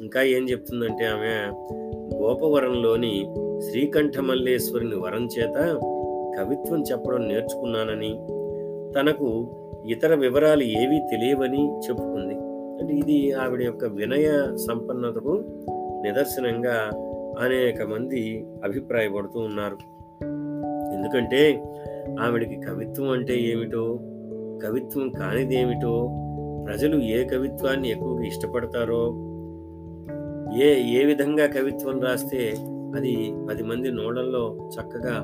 ఇంకా 0.00 0.22
ఏం 0.22 0.50
చెప్తుందంటే 0.50 1.04
ఆమె 1.04 1.50
గోపవరంలోని 2.16 3.34
శ్రీకంఠమల్లేశ్వరుని 3.70 4.96
వరం 4.96 5.28
చేత 5.38 5.80
కవిత్వం 6.38 6.82
చెప్పడం 6.82 7.28
నేర్చుకున్నానని 7.28 8.39
తనకు 8.96 9.56
ఇతర 9.86 10.14
వివరాలు 10.14 10.62
ఏవీ 10.62 10.98
తెలియవని 11.10 11.78
చెప్పుకుంది. 11.78 12.34
అంటే 12.80 12.94
ఇది 12.94 13.32
ఆవిడ 13.32 13.62
యొక్క 13.62 13.84
వినయ 13.84 14.56
సంపన్నతకు 14.56 15.44
నిదర్శనంగా 16.02 16.90
అనేక 17.40 17.82
మంది 17.82 18.46
అభిప్రాయపడుతూ 18.64 19.40
ఉన్నారు. 19.40 19.76
ఎందుకంటే 20.94 21.62
ఆవిడకి 22.20 22.60
కవిత్వం 22.68 23.08
అంటే 23.08 23.40
ఏమిటో 23.40 23.98
కవిత్వం 24.64 25.10
కానిది 25.10 25.60
ఏమిటో 25.60 26.08
ప్రజలు 26.66 26.96
ఏ 26.96 27.24
కవిత్వాన్ని 27.24 27.88
ఎక్కువగా 27.88 28.24
ఇష్టపడతారో 28.24 29.02
ఏ 30.62 31.00
ఏ 31.00 31.04
విధంగా 31.04 31.46
కవిత్వం 31.46 32.00
రాస్తే 32.00 32.54
అది 32.96 33.34
పది 33.50 33.62
మంది 33.62 33.90
నోడల్లో 33.90 34.70
చక్కగా 34.70 35.16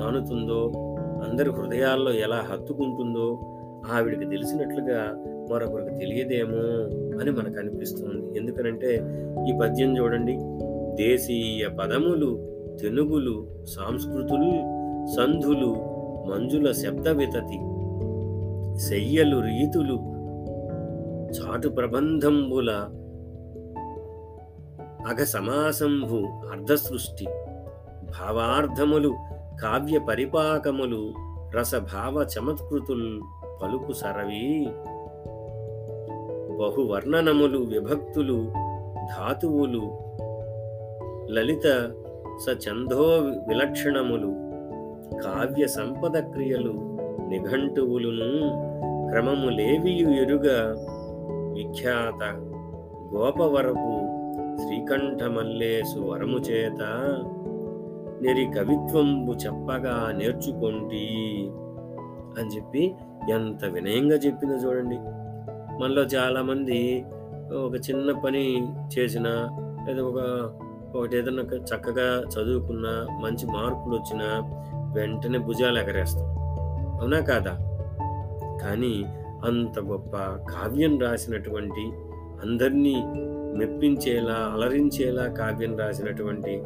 నానుతుందో 0.00 0.89
అందరి 1.24 1.50
హృదయాల్లో 1.50 2.12
ఎలా 2.12 2.36
హత్తుకుంటుందో 2.36 3.40
ఆవిడకి 3.92 4.24
తెలిసినట్లుగా 4.24 5.24
మరొకరికి 5.50 5.98
తెలియదేమో 5.98 6.58
అని 7.20 7.30
మనకు 7.30 7.58
అనిపిస్తుంది. 7.58 8.38
ఎందుకనంటే 8.38 8.94
ఈ 9.48 9.52
పద్యం 9.62 9.98
చూడండి. 9.98 10.38
దేశీయ 11.02 11.68
పదములు 11.68 12.30
తెనుగులు 12.76 13.64
సాంస్కృతులు 13.64 14.50
సంధులు 15.06 15.76
మంజుల 16.30 16.72
శబ్ద 16.72 17.08
వితతి 17.08 17.58
శయ్యలు 18.78 19.38
రీతులు 19.40 19.94
చాటు 21.32 21.68
ప్రబంధంబుల 21.68 22.70
అఘ 25.06 25.16
సమాసంభు 25.16 26.16
అర్ధసృష్టి 26.52 27.24
భావార్థములు 28.10 29.14
కావ్య 29.62 29.98
పరిపాకములు 29.98 31.02
రసభావ 31.56 32.26
చమత్కృతుల్ 32.32 33.08
పలుకు 33.62 33.92
సరవి. 33.92 34.46
బహువర్ణనములు 36.58 37.58
విభక్తులు 37.58 38.38
ధాతువులు 39.12 39.84
లలిత 41.32 41.66
సచందో 42.46 43.04
విలక్షణములు 43.48 44.30
కావ్య 45.20 45.66
సంపద 45.66 46.16
క్రియలు 46.18 46.74
నిఘంటువులును 47.28 48.30
క్రమములేవియు 49.10 50.08
ఎరుగ 50.22 50.46
విఖ్యాత 51.54 52.22
గోపవరపు 53.12 53.92
శ్రీకంఠమల్లేసు 54.62 55.98
వరము 56.00 56.38
చేత 56.38 56.82
నేరి 58.20 58.46
కవిత్వంబు 58.46 59.32
చెప్పగా 59.32 60.12
నేర్చుకోండి 60.16 61.06
అని 62.40 62.56
చెప్పి 62.56 62.94
ఎంత 63.30 63.64
వినయంగా 63.64 64.16
చెప్పిందో 64.16 64.54
చూడండి. 64.54 64.98
మనలో 65.82 66.02
చాలామంది 66.02 67.06
ఒక 67.54 67.74
చిన్న 67.90 68.12
పని 68.12 68.72
చేసినా 68.98 69.30
లేదా 69.88 70.02
ఒక 70.02 70.50
ఒకటి 70.96 71.16
ఏదైనా 71.16 71.42
చక్కగా 71.42 72.22
చదువుకున్నా 72.22 73.06
మంచి 73.20 73.46
మార్కులు 73.46 73.96
వచ్చినా 73.96 74.26
వెంటనే 74.94 75.38
భుజాలు 75.38 75.78
ఎగరేస్తాం. 75.78 76.24
అవునా 77.00 77.20
కాదా? 77.20 77.52
కానీ 78.62 79.04
అంత 79.44 79.80
గొప్ప 79.80 80.16
కావ్యం 80.52 80.98
రాసినటువంటి 80.98 81.92
అందరినీ 82.42 83.02
మెప్పించేలా 83.56 84.50
అలరించేలా 84.52 85.26
కావ్యం 85.26 85.78
రాసినటువంటి 85.78 86.62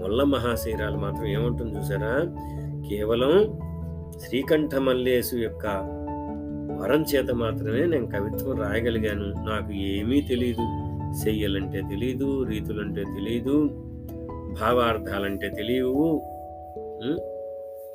ముల్ల 0.00 0.22
మహాశీరాలు 0.22 0.96
మాత్రం 0.96 1.26
ఏమంటుంది 1.26 1.78
చూసారా? 1.78 2.14
కేవలం 2.88 3.60
శ్రీకంఠ 4.20 4.74
మల్లేశు 4.74 5.36
యొక్క 5.36 5.66
వరం 6.80 7.02
చేత 7.02 7.30
మాత్రమే 7.30 7.86
నేను 7.86 8.06
కవిత్వం 8.06 8.60
రాయగలిగాను. 8.60 9.26
నాకు 9.50 9.72
ఏమీ 9.72 10.20
తెలియదు 10.20 10.66
చెయ్యలంటే 11.26 11.80
తెలియదు 11.80 12.42
రీతులంటే 12.42 13.02
తెలియదు 13.02 13.68
భావార్థాలంటే 14.60 15.48
తెలియవు 15.48 16.22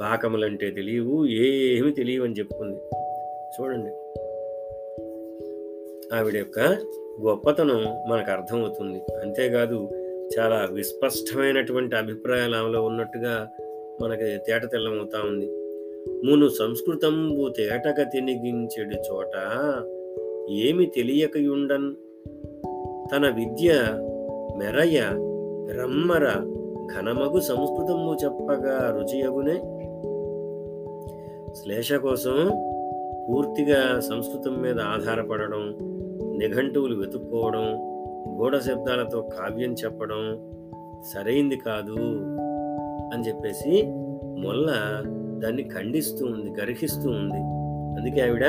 పాకములంటే 0.02 0.72
తెలియవు 0.72 1.26
ఏమి 1.26 1.92
తెలియవు 1.92 2.26
అని 2.26 2.34
చెప్పుకుంది. 2.34 2.80
చూడండి. 3.56 3.92
ఆవిడ 6.16 6.36
యొక్క 6.36 6.60
గొప్పతనం 7.22 7.82
మనకు 8.10 8.32
అర్థమవుతుంది. 8.32 9.00
అంతేకాదు 9.22 10.01
చాలా 10.38 10.68
విస్పష్టమైనటువంటి 10.72 11.96
అభిప్రాయాలు 11.96 12.56
ఆమెలో 12.56 12.86
ఉన్నట్టుగా 12.86 13.48
మనకి 14.02 14.38
తేట 14.38 14.66
తెల్లమవుతా 14.72 15.20
ఉంది. 15.28 15.46
మును 16.28 16.48
సంస్కృతంబు 16.48 17.50
తేటక 17.50 18.02
తినిగించెడు 18.02 18.96
చోట 18.96 19.36
ఏమి 20.50 20.86
తెలియకయుండన్? 20.86 21.96
తన 23.12 23.30
విద్య 23.36 23.74
మెరయ 24.58 25.02
బ్రహ్మర 25.74 26.28
ఘనమగు 26.96 27.40
సంస్కృతము 27.40 28.18
చెప్పగా 28.24 28.98
రుచియగునే? 29.00 29.56
శ్లేష 31.56 31.94
కోసం 31.94 32.50
పూర్తిగా 33.30 34.00
సంస్కృతం 34.00 34.62
మీద 34.62 34.80
ఆధారపడడం 34.80 35.78
నిఘంటువులు 36.38 37.00
వెతుక్కోవడం 37.00 37.91
గూఢ 38.30 38.58
శబ్దాలతో 38.58 39.22
కావ్యం 39.22 39.74
చెప్పడం 39.74 40.52
సరైంది 41.14 41.56
కాదు 41.56 41.96
అని 43.14 43.24
చెప్పేసి 43.28 43.84
మొల్ల 44.40 44.72
దాన్ని 45.40 45.64
ఖండిస్తూ 45.64 46.26
ఉంది 46.26 46.62
గర్హిస్తూ 46.62 47.10
ఉంది. 47.10 47.42
అందుకే 48.00 48.22
ఆవిడ 48.22 48.46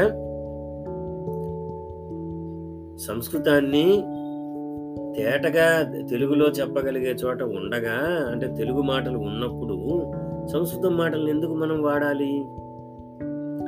సంస్కృతాన్ని 2.96 4.04
తేటగా 5.16 5.92
తెలుగులో 6.10 6.46
చెప్పగలిగే 6.46 7.10
చోట 7.10 7.42
ఉండగా 7.42 8.28
అంటే 8.32 8.46
తెలుగు 8.46 8.82
మాటలు 8.82 9.18
ఉన్నప్పుడు 9.18 10.12
సంస్కృతం 10.46 10.96
మాటలను 10.96 11.28
ఎందుకు 11.28 11.54
మనం 11.54 11.82
వాడాలి? 11.82 12.44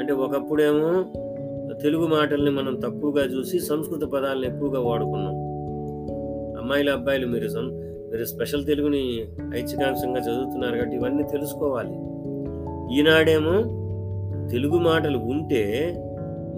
అంటే 0.00 0.12
ఒకప్పుడేమో 0.12 1.04
తెలుగు 1.82 2.06
మాటల్ని 2.06 2.50
మనం 2.50 2.74
తక్కువగా 2.74 3.24
చూసి 3.24 3.58
సంస్కృత 3.58 4.02
పదాలను 4.02 4.44
ఎక్కువగా 4.44 4.80
వాడుకున్నాం. 4.80 5.43
అమ్మాయిలు 6.64 6.90
అబ్బాయిలు 6.90 7.27
మీరు 7.27 7.48
మీరు 8.11 8.24
స్పెషల్ 8.24 8.66
తెలుగుని 8.66 9.00
ఐచ్ఛికాంశంగా 9.55 10.20
చదువుతున్నారు 10.20 10.77
కాబట్టి 10.77 10.96
ఇవన్నీ 10.96 11.22
తెలుసుకోవాలి. 11.22 11.96
ఈనాడేమో 12.98 13.57
తెలుగు 14.48 14.79
మాటలు 14.79 15.18
ఉంటే 15.18 15.62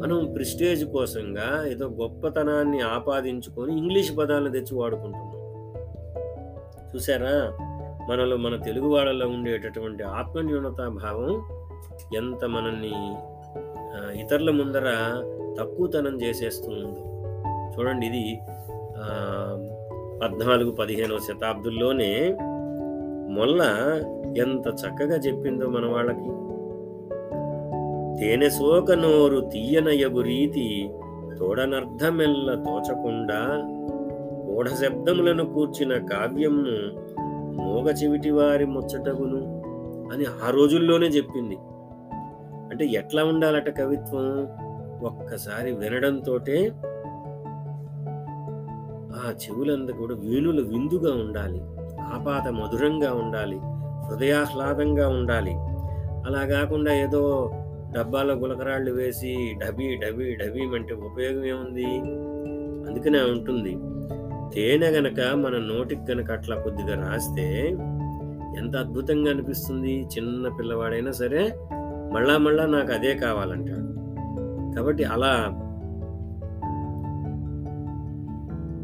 మనం 0.03 0.33
ప్రిస్టేజ్ 0.35 0.85
కోసంగా 0.85 1.69
ఏదో 1.69 1.87
గొప్పతనాన్ని 1.87 2.81
ఆపాదించుకొని 2.81 3.79
ఇంగ్లీష్ 3.79 4.19
పదాలను 4.19 4.53
తెచ్చి 4.53 4.79
వాడుకుంటున్నాం. 4.79 5.43
చూసారా 6.95 7.35
మనలో 8.11 8.37
మన 8.37 8.57
తెలుగు 8.57 8.89
వాళ్ళలో 8.89 9.29
ఉండేటటువంటి 9.29 10.03
ఆత్మన్యూనతా 10.03 10.89
భావం 10.89 11.33
ఎంత 12.17 12.45
మనల్ని 12.45 12.95
ఇతరుల 14.21 14.51
ముందర 14.51 14.89
తక్కువతనం 15.61 16.23
చేసేస్తూ 16.23 16.71
ఉందో. 16.71 17.03
చూడండి 17.75 18.07
ఇది 18.07 18.25
పద్నాలుగు 20.23 20.71
పదిహేనవ 20.71 21.19
శతాబ్దుల్లోనే 21.19 22.37
మొల్ల 23.31 23.63
ఎంత 24.37 24.69
చక్కగా 24.69 25.17
చెప్పిందో 25.17 25.67
మన 25.67 25.87
వాళ్ళకి. 25.87 26.31
తేనె 28.21 28.49
సోక 28.49 28.93
నోరు 28.93 29.41
తీయనయగు 29.41 30.21
రీతి 30.21 30.91
తోడనర్థమెల్ల 31.39 32.55
తోచకుండా 32.55 33.41
ఓఢ 34.55 34.67
శబ్దములను 34.67 35.45
కూర్చిన 35.45 36.07
కావ్యంను 36.07 36.77
మోగ 37.63 37.91
చెవిటి 37.91 38.31
వారి 38.31 38.65
ముచ్చటగును 38.65 39.41
అని 40.13 40.25
ఆ 40.47 40.51
రోజుల్లోనే 40.51 41.07
చెప్పింది. 41.07 41.57
అంటే 42.71 42.85
ఎట్లా 42.85 43.25
ఉండాలట 43.25 43.79
కవిత్వం? 43.79 44.49
ఒక్కసారి 45.07 45.73
వినడంతోటే 45.73 46.73
ఆ 49.17 49.33
చెవులందు 49.33 49.91
కూడా 49.91 50.15
వీణులు 50.15 50.63
విందుగా 50.63 51.15
ఉండాలి. 51.15 51.61
ఆపాత 52.01 52.53
మధురంగా 52.53 53.13
ఉండాలి. 53.13 53.59
హృదయాహ్లాదంగా 54.09 55.09
ఉండాలి. 55.09 55.55
అలా 56.27 56.47
కాకుండా 56.47 56.93
ఏదో 56.93 57.51
డబ్బాలో 57.97 58.35
గులకరాళ్ళు 58.35 58.93
వేసి 58.93 59.55
డబీ 59.67 59.97
డబీ 59.97 60.35
డబీ 60.35 60.61
అంటే 60.61 60.95
ఉపయోగం 60.95 61.45
ఏముంది? 61.45 61.87
అందుకనే 62.91 63.19
ఉంటుంది. 63.19 63.77
తేనె 64.55 64.87
గనక 64.87 65.35
మన 65.35 65.53
నోటికి 65.53 66.13
గనక 66.13 66.33
అట్లా 66.33 66.57
కొద్దిగా 66.57 67.09
రాస్తే 67.09 67.77
ఎంత 68.59 68.77
అద్భుతంగా 68.77 69.31
అనిపిస్తుంది? 69.31 70.09
చిన్న 70.19 70.49
పిల్లవాడైనా 70.49 71.13
సరే 71.13 71.59
మళ్ళా 72.13 72.39
మళ్ళా 72.39 72.67
నాకు 72.67 72.93
అదే 72.93 73.15
కావాలంటాడు. 73.15 74.07
కాబట్టి 74.77 75.05
అలా 75.05 75.63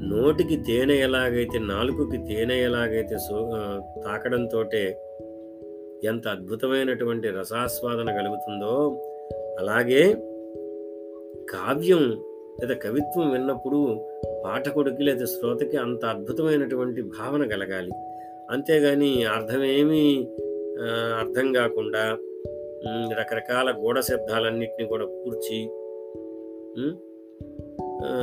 నోటికి 0.03 0.57
తేనె 0.57 0.95
ఎలాగైతే 0.95 1.59
నాలుకకి 1.59 2.19
తేనె 2.29 2.63
ఎలాగైతే 2.63 3.19
సో 3.19 3.51
తాకడంతో 3.51 4.01
తాకడంతోటే 4.03 5.01
ఎంత 6.05 6.29
అద్భుతమైనటువంటి 6.29 7.29
రసాస్వాదన 7.29 8.11
కలుగుతుందో 8.11 9.05
అలాగే 9.59 10.13
కావ్యం 11.51 12.23
లేదా 12.61 12.75
కవిత్వం 12.75 13.33
విన్నప్పుడు 13.33 14.09
పాఠకుడికి 14.45 15.03
లేదా 15.03 15.25
శ్రోతకి 15.25 15.77
అంత 15.77 16.05
అద్భుతమైనటువంటి 16.05 17.03
భావన 17.03 17.47
కలగాలి. 17.47 17.91
అంతేగాని 18.51 19.25
అర్థమేమీ 19.25 20.29
అర్థం 21.19 21.53
కాకుండా 21.53 22.19
రకరకాల 23.21 23.75
గూఢ 23.79 24.01
శబ్దాలన్నింటినీ 24.01 24.89
కూడా 24.89 25.05
కూర్చి 25.05 25.69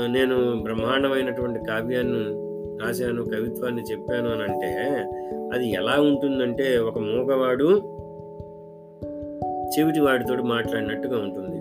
నేను 0.08 0.64
బ్రహ్మాండమైనటువంటి 0.64 1.60
కావ్యాన్ని 1.60 2.50
రాశాను 2.86 3.24
కవిత్వాన్ని 3.24 3.82
చెప్పాను 3.82 4.30
అని 4.30 4.44
అంటే 4.44 4.76
అది 5.54 5.72
ఎలా 5.72 6.02
ఉంటుందంటే 6.02 6.78
ఒక 6.78 7.00
మూగవాడు 7.00 8.00
చెవిటి 9.80 10.00
వాడితో 10.00 10.36
మాట్లాడినట్టుగా 10.36 11.18
ఉంటుంది. 11.18 11.60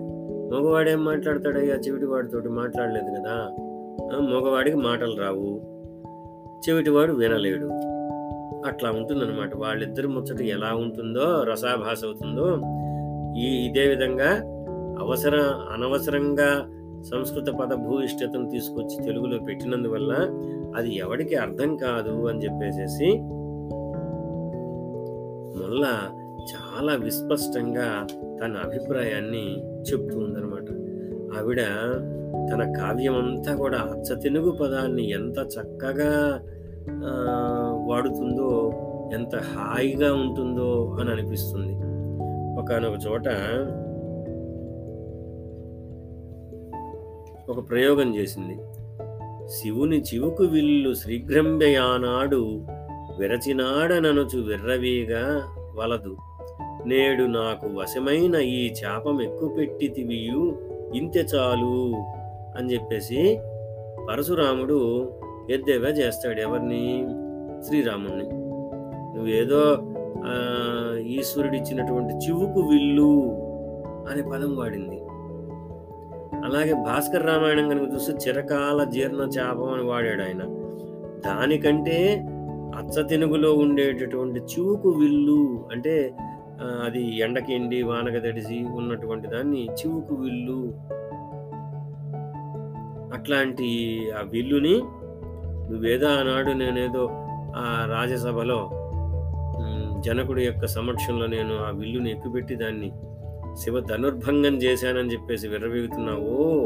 మగవాడు 0.55 0.89
ఏం 0.89 1.05
మాట్లాడతాడయ్యా 1.05 1.75
చెవిటి 1.75 2.05
మాట్లాడలేదు 2.49 3.05
కదా. 3.05 3.55
మగవాడికి 4.19 4.77
మాటలు 4.77 5.15
రావు. 5.19 5.61
చెవిటివాడు 6.69 7.13
వినలేడు. 7.13 7.69
అట్లా 8.67 8.91
ఉంటుందన్నమాట. 8.91 9.57
వాళ్ళిద్దరు 9.57 10.07
ముచ్చట 10.07 10.41
ఎలా 10.41 10.75
ఉంటుందో 10.75 11.43
రసాభాస 11.43 12.05
అవుతుందో 12.05 12.57
ఈ 13.37 13.65
ఇదే 13.65 13.89
విధంగా 13.89 14.41
అవసర 14.99 15.35
అనవసరంగా 15.73 16.65
సంస్కృత 17.03 17.49
పద 17.49 17.73
భూయిష్టతను 17.73 18.49
తీసుకొచ్చి 18.49 19.05
తెలుగులో 19.05 19.39
పెట్టినందువల్ల 19.39 20.13
అది 20.75 20.95
ఎవడికి 20.95 21.35
అర్థం 21.35 21.77
కాదు 21.77 22.27
అని 22.27 22.39
చెప్పేసేసి 22.39 23.17
మళ్ళా 25.59 26.09
చాలా 26.49 26.93
విస్పష్టంగా 26.95 28.07
తన 28.41 28.57
అభిప్రాయాన్ని 28.57 29.61
చెప్తూ 29.61 30.19
ఉందనమాట 30.19 30.69
ఆవిడ 31.37 31.61
తన 32.53 32.73
కావ్యం 32.77 33.15
అంతా 33.15 33.55
కూడా 33.55 33.77
అచ్చ 33.77 34.19
తెలుగు 34.19 34.51
పదాన్ని 34.51 35.09
ఎంత 35.09 35.37
చక్కగా 35.39 36.41
వాడుతుందో 37.87 38.73
ఎంత 39.13 39.35
హాయిగా 39.35 40.13
ఉంటుందో 40.13 40.97
అని 40.99 41.09
అనిపిస్తుంది. 41.09 41.73
ఒకనొక 42.61 42.93
చోట 43.07 43.27
ఒక 47.49 47.69
ప్రయోగం 47.69 48.15
చేసింది. 48.15 48.57
శివుని 49.49 50.01
చివుకు 50.01 50.43
విల్లు 50.43 50.93
శ్రీగ్రంబయానాడు 50.93 52.61
విరచినాడననుచు 53.19 54.39
విర్రవీగా 54.41 55.23
వలదు. 55.75 56.17
నేడు 56.85 57.23
నాకు 57.23 57.67
వశమైన 57.67 58.35
ఈ 58.35 58.73
చాపం 58.73 59.21
ఎక్కుపెట్టితివియు 59.21 60.59
ఇంతె 60.95 61.19
చాలు 61.19 61.95
అని 62.57 62.73
చెప్పేసి 62.73 63.39
పరశురాముడు 64.09 64.79
ఎద్దేవా 65.49 65.87
చేస్తాడు 65.87 66.41
ఎవరిని? 66.41 67.05
శ్రీరాముణ్ణి. 67.67 68.29
నువ్వేదో 69.15 69.63
ఈశ్వరుడిచ్చినటువంటి 70.99 72.13
చివుకు 72.13 72.59
విల్లు 72.59 73.11
అనే 74.11 74.21
పదం 74.21 74.55
వాడింది. 74.55 75.01
అలాగే 76.49 76.73
భాస్కర్ 76.85 77.25
రామాయణం 77.25 77.69
కనుక 77.69 77.93
చూస్తే 77.93 78.13
చిరకాల 78.23 78.83
జీర్ణ 78.89 79.21
చాపం 79.37 79.73
అని 79.73 79.83
వాడాడు 79.83 80.23
ఆయన. 80.23 80.43
దానికంటే 81.19 81.97
అచ్చ 82.75 83.07
తెనుగులో 83.07 83.53
ఉండేటటువంటి 83.53 84.39
చివుకు 84.51 84.89
విల్లు 84.89 85.39
అంటే 85.71 85.93
అది 86.85 87.01
ఎండకి 87.17 87.53
ఎండి 87.53 87.83
వానక 87.83 88.17
తడిసి 88.23 88.63
ఉన్నటువంటి 88.73 89.27
దాన్ని 89.27 89.67
చివుకు 89.71 90.15
విల్లు 90.15 90.59
అట్లాంటి 93.13 93.67
ఆ 94.17 94.21
విల్లుని 94.31 94.75
నువ్వేదో 95.69 96.07
ఆనాడు 96.09 96.51
నేనేదో 96.53 97.03
ఆ 97.55 97.65
రాజ్యసభలో 97.89 98.59
జనకుడి 99.99 100.43
యొక్క 100.43 100.65
సమక్షంలో 100.67 101.27
నేను 101.27 101.55
ఆ 101.59 101.69
విల్లుని 101.69 102.11
ఎక్కుపెట్టి 102.11 102.55
దాన్ని 102.55 102.89
శివ 103.55 103.79
ధనుర్భంగం 103.79 104.55
చేశానని 104.55 105.13
చెప్పేసి 105.13 105.47
విర్రవీగుతున్నావు. 105.47 106.63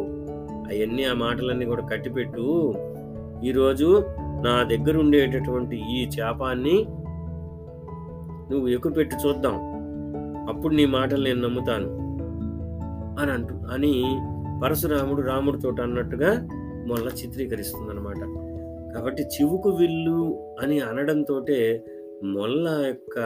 అవన్నీ 0.48 1.04
ఆ 1.04 1.14
మాటలన్నీ 1.14 1.66
కూడా 1.66 1.82
కట్టిపెట్టు. 1.82 2.74
ఈరోజు 3.44 4.04
నా 4.20 4.64
దగ్గర 4.64 4.98
ఉండేటటువంటి 4.98 5.82
ఈ 5.92 6.06
చేపాన్ని 6.06 6.86
నువ్వు 8.52 8.68
ఎక్కుపెట్టి 8.68 9.16
చూద్దాం. 9.16 9.74
అప్పుడు 10.50 10.74
నీ 10.74 10.86
మాటలు 10.86 11.24
నేను 11.24 11.42
నమ్ముతాను. 11.42 12.04
అని 13.22 13.32
అంటు 13.32 13.54
అని 13.54 14.04
పరశురాముడు 14.64 15.22
రాముడితో 15.22 15.76
అన్నట్టుగా 15.82 16.48
మొల్ల 16.88 17.08
చిత్రీకరిస్తుంది 17.08 17.90
అనమాట 17.90 18.44
కాబట్టి 18.96 19.24
చివుకు 19.24 19.70
విల్లు 19.70 20.50
అని 20.62 20.80
అనడంతో 20.80 21.46
మొల్ల 22.24 22.84
యొక్క 22.86 23.20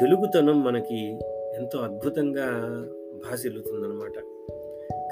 తెలుగుతనం 0.00 0.64
మనకి 0.64 1.18
ఎంతో 1.58 1.78
అద్భుతంగా 1.78 2.46
భాసిల్లుతుందనమాట 3.24 4.12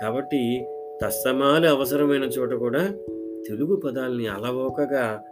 కాబట్టి 0.02 0.66
తస్తమాలు 1.02 1.68
అవసరమైన 1.68 2.22
చోట 2.22 2.52
కూడా 2.54 2.94
తెలుగు 3.48 3.76
పదాలని 3.76 4.26
అలవోకగా 4.26 5.22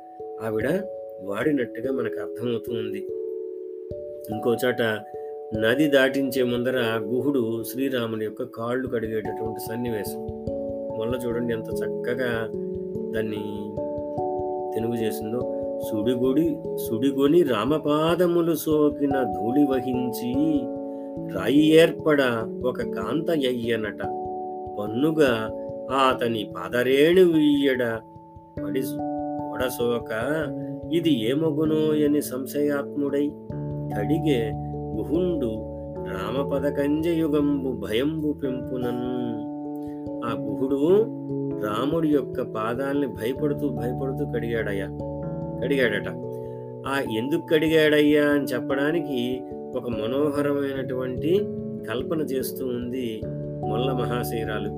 ఆవిడ 0.43 0.83
వాడినట్టుగా 1.23 1.93
మనకు 1.93 2.21
అర్థమవుతుంది. 2.21 2.99
ఇంకో 4.31 4.57
చాట 4.65 4.83
నది 5.59 5.87
దాటించే 5.87 6.43
ముందర 6.43 6.77
గుహుడు 7.05 7.63
శ్రీరాముని 7.63 8.25
యొక్క 8.25 8.43
కాళ్ళు 8.43 8.89
కడిగేటటువంటి 8.89 9.61
సన్నివేశం. 9.61 10.27
మొన్న 10.99 11.15
చూడండి 11.27 11.55
ఎంత 11.55 11.67
చక్కగా 11.67 12.49
దాన్ని 13.15 13.45
తెలుగు 14.75 14.95
చేసిందో. 14.95 15.61
సుడిగుడి 15.91 16.63
సుడిగొని 16.77 17.43
రామపాదములు 17.43 18.55
సోకిన 18.55 19.23
ధూళి 19.23 19.65
వహించి 19.65 20.35
రాయి 21.19 21.69
ఏర్పడ 21.69 22.23
ఒక 22.65 22.83
కాంత 22.83 23.31
అయ్యనట. 23.31 24.03
పన్నుగా 24.79 25.51
అతని 26.09 26.51
పాదరేణు 26.57 27.21
ఇయ్యడ 27.21 28.01
పడి 28.65 28.83
ఒడసోక 29.53 30.11
ఇది 30.93 31.31
ఏమగునో 31.31 32.07
అని 32.07 32.23
సంశయాత్ముడై 32.23 33.33
కడిగే 33.99 34.53
గుహుండు 34.97 35.75
రామపదకంజయుగంబు 36.11 37.73
భయంబు 37.73 38.33
పెంపునన్. 38.33 39.45
ఆ 40.25 40.37
గుహుడు 40.41 41.03
రాముడి 41.67 42.09
యొక్క 42.09 42.43
పాదాల్ని 42.43 43.07
భయపడుతూ 43.07 43.69
భయపడుతూ 43.69 44.33
కడిగాడయ్యా. 44.33 44.87
కడిగాడట. 45.63 46.09
ఆ 46.89 47.01
ఎందుకు 47.17 47.47
కడిగాడయ్యా 47.47 48.25
అని 48.25 48.45
చెప్పడానికి 48.45 49.43
ఒక 49.75 49.89
మనోహరమైనటువంటి 49.89 51.41
కల్పన 51.91 52.21
చేస్తూ 52.21 52.67
ఉంది 52.67 53.21
మొల్ల 53.69 53.93
మహాశీరాలు 53.93 54.69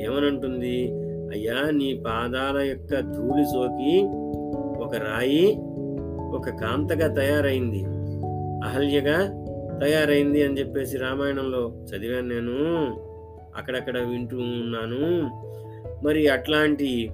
ఏమనంటుంది? 0.00 0.92
అయ్యా 1.32 1.70
నీ 1.70 2.02
పాదాల 2.06 2.58
యొక్క 2.58 3.00
ధూళి 3.00 3.44
సోకి 3.44 4.08
ఒక 4.84 4.94
రాయి 4.94 5.56
ఒక 6.34 6.48
కాంతగా 6.48 7.14
తయారైంది. 7.14 7.84
అహల్యగా 8.68 9.18
తయారైంది 9.78 10.42
అని 10.42 10.58
చెప్పేసి 10.58 10.98
రామాయణంలో 10.98 11.72
చదివాను 11.84 12.28
నేను. 12.28 12.58
అక్కడక్కడ 13.56 13.98
వింటూ 13.98 14.36
ఉన్నాను. 14.36 15.30
మరి 16.06 16.28
అట్లాంటి 16.28 17.10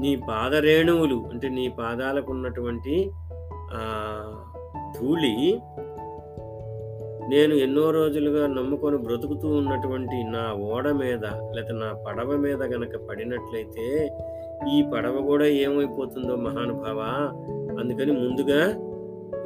నీ 0.00 0.16
పాదరేణువులు 0.16 1.24
అంటే 1.32 1.48
నీ 1.48 1.68
పాదాలకు 1.68 2.32
ఉన్నటువంటి 2.32 3.10
ధూళి 5.00 5.58
నేను 7.30 7.54
ఎన్నో 7.54 7.90
రోజులుగా 7.90 8.46
నమ్ముకొని 8.46 8.96
బ్రతుకుతూ 8.96 9.48
ఉన్నటువంటి 9.48 10.24
నా 10.24 10.42
ఓడ 10.72 10.88
మీద 10.90 11.24
లేకపోతే 11.54 11.72
నా 11.72 11.88
పడవ 12.06 12.36
మీద 12.36 12.62
గనక 12.62 12.96
పడినట్లయితే 13.10 13.86
ఈ 14.72 14.84
పడవ 14.94 15.22
కూడా 15.22 15.46
ఏమైపోతుందో 15.46 16.36
మహానుభావ? 16.36 17.00
అందుకని 17.80 18.12
ముందుగా 18.12 18.60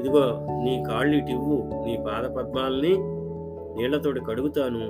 ఇదిగో 0.01 0.25
నీ 0.65 0.85
కాళ్ళు 0.89 1.17
ఇటు 1.17 1.31
ఇవ్వు 1.31 1.57
నీ 1.87 2.05
పాద 2.07 2.25
పద్మాల్ని 2.25 2.95
నీళ్ళతోటి 3.77 4.21
కడుగుతాను. 4.25 4.85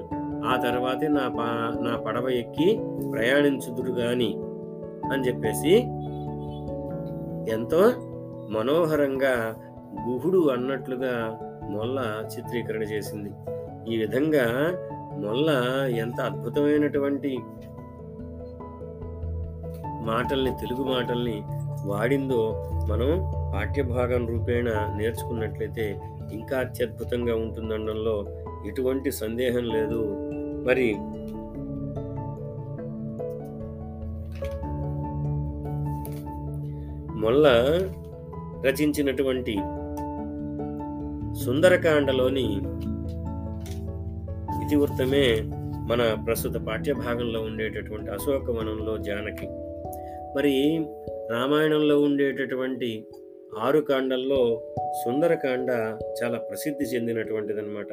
ఆ 0.49 0.57
తర్వాతే 0.57 1.09
నా 1.09 1.29
పా 1.39 1.49
నా 1.83 1.97
పడవ 1.97 2.29
ఎక్కి 2.29 2.81
ప్రయాణించుదురు 3.13 3.93
గాని 3.93 4.31
అని 5.13 5.27
చెప్పేసి 5.27 5.75
ఎంతో 7.53 7.83
మనోహరంగా 8.51 9.35
గుహుడు 10.09 10.49
అన్నట్లుగా 10.49 11.13
మొల్ల 11.70 12.24
చిత్రీకరణ 12.37 12.83
చేసింది. 12.83 13.31
ఈ 13.88 13.96
విధంగా 13.96 14.46
మొల్ల 15.16 15.50
ఎంత 15.87 16.20
అద్భుతమైనటువంటి 16.20 17.38
మాటల్ని 20.00 20.50
తెలుగు 20.50 20.85
మాటల్ని 20.85 21.42
వాడిందో 21.87 22.70
మనం 22.90 23.31
పాఠ్యభాగం 23.55 24.27
రూపేణ 24.27 24.68
నేర్చుకున్నట్లయితే 24.96 26.00
ఇంకా 26.33 26.59
అత్యద్భుతంగా 26.59 27.37
ఉంటుందనడంలో 27.37 28.27
ఎటువంటి 28.66 29.12
సందేహం 29.12 29.64
లేదు. 29.64 30.31
మరి 30.66 30.96
మొల్ల 37.20 37.48
రచించినటువంటి 38.66 39.57
సుందరకాండలోని 41.35 42.44
ఇతివృత్తమే 44.64 45.42
మన 45.90 46.25
ప్రస్తుత 46.27 46.53
పాఠ్యభాగంలో 46.55 47.40
ఉండేటటువంటి 47.40 48.11
అశోకవనంలో 48.11 48.99
జానకి. 48.99 49.47
మరి 50.37 50.85
రామాయణంలో 51.31 52.01
ఉండేటటువంటి 52.01 53.07
ఆరు 53.59 53.79
కాండల్లో 53.79 54.62
సుందరకాండ 55.05 55.70
చాలా 56.23 56.38
ప్రసిద్ధి 56.38 56.85
చెందినటువంటిదన్నమాట. 56.85 57.92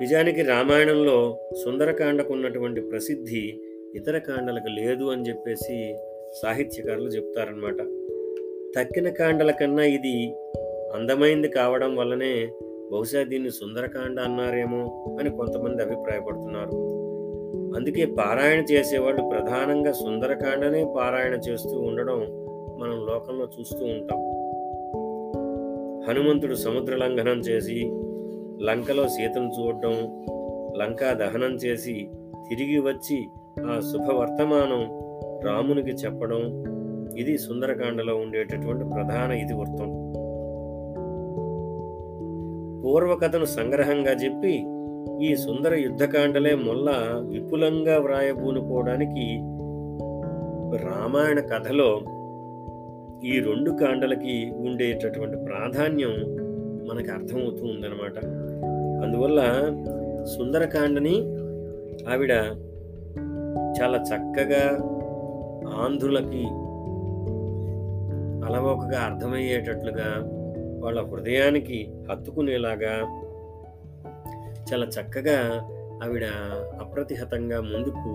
నిజానికి 0.00 0.42
రామాయణంలో 0.42 1.38
సుందరకాండకు 1.64 2.32
ఉన్నటువంటి 2.32 2.80
ప్రసిద్ధి 2.80 3.60
ఇతర 3.94 4.18
కాండలకు 4.18 4.68
లేదు 4.68 5.04
అని 5.04 5.28
చెప్పేసి 5.28 5.94
సాహిత్యకారులు 6.42 7.08
చెప్తారనమాట 7.08 7.78
తక్కిన 8.78 9.08
కాండల 9.08 9.50
కన్నా 9.50 9.84
ఇది 9.84 10.34
అందమైంది 10.94 11.48
కావడం 11.48 11.96
వల్లనే 11.96 12.48
బహుశా 12.92 13.22
దీన్ని 13.22 13.50
సుందరకాండ 13.50 14.20
అన్నారేమో 14.20 15.06
అని 15.20 15.30
కొంతమంది 15.30 15.82
అభిప్రాయపడుతున్నారు. 15.82 17.00
అందుకే 17.76 18.04
పారాయణ 18.04 18.64
చేసేవాళ్ళు 18.72 19.22
ప్రధానంగా 19.22 19.92
సుందరకాండనే 19.92 20.84
పారాయణ 20.96 21.32
చేస్తూ 21.32 21.80
ఉండడం 21.80 22.20
మనం 22.78 23.06
లోకంలో 23.06 23.48
చూస్తూ 23.60 23.84
ఉంటాం. 23.84 24.18
హనుమంతుడు 26.08 26.54
సముద్ర 26.54 26.96
లంఘనం 26.96 27.38
చేసి 27.40 27.90
లంకలో 28.64 29.08
సీతను 29.08 29.50
చూడడం 29.60 30.26
లంకా 30.80 31.12
దహనం 31.12 31.56
చేసి 31.56 32.10
తిరిగి 32.48 32.78
వచ్చి 32.78 33.28
ఆ 33.66 33.80
శుభవర్తమానం 33.80 34.82
రామునికి 35.46 35.90
చెప్పడం 35.90 36.64
ఇది 37.16 37.38
సుందరకాండలో 37.38 38.16
ఉండేటటువంటి 38.16 38.84
ప్రధాన 38.94 39.32
ఇతివృత్తం. 39.32 40.09
పూర్వకథను 42.84 43.44
సంగ్రహంగా 43.44 44.12
చెప్పి 44.12 44.66
ఈ 45.26 45.36
సుందర 45.36 45.74
యుద్ధకాండలే 45.74 46.54
మొల్ల 46.54 46.90
విపులంగా 47.28 47.98
వ్రాయబూనుకోవడానికి 47.98 49.38
రామాయణ 50.84 51.40
కథలో 51.40 52.00
ఈ 53.24 53.40
రెండు 53.40 53.70
కాండలకి 53.70 54.52
ఉండేటటువంటి 54.56 55.36
ప్రాధాన్యం 55.36 56.10
మనకు 56.88 57.12
అర్థమవుతూ 57.12 57.66
ఉందన్నమాట. 57.66 58.24
అందువల్ల 59.04 59.40
సుందరకాండని 60.24 61.14
ఆవిడ 62.12 62.30
చాలా 63.80 63.98
చక్కగా 63.98 64.78
ఆంధ్రులకి 65.84 66.44
అలవోకగా 68.46 69.00
అర్థమయ్యేటట్లుగా 69.00 70.39
వాళ్ళ 70.80 71.02
హృదయానికి 71.02 71.78
హత్తుకునేలాగా 72.10 72.94
చాలా 74.72 74.86
చక్కగా 74.86 75.38
ఆవిడ 76.02 76.24
అప్రతిహతంగా 76.80 77.60
ముందుకు 77.60 78.12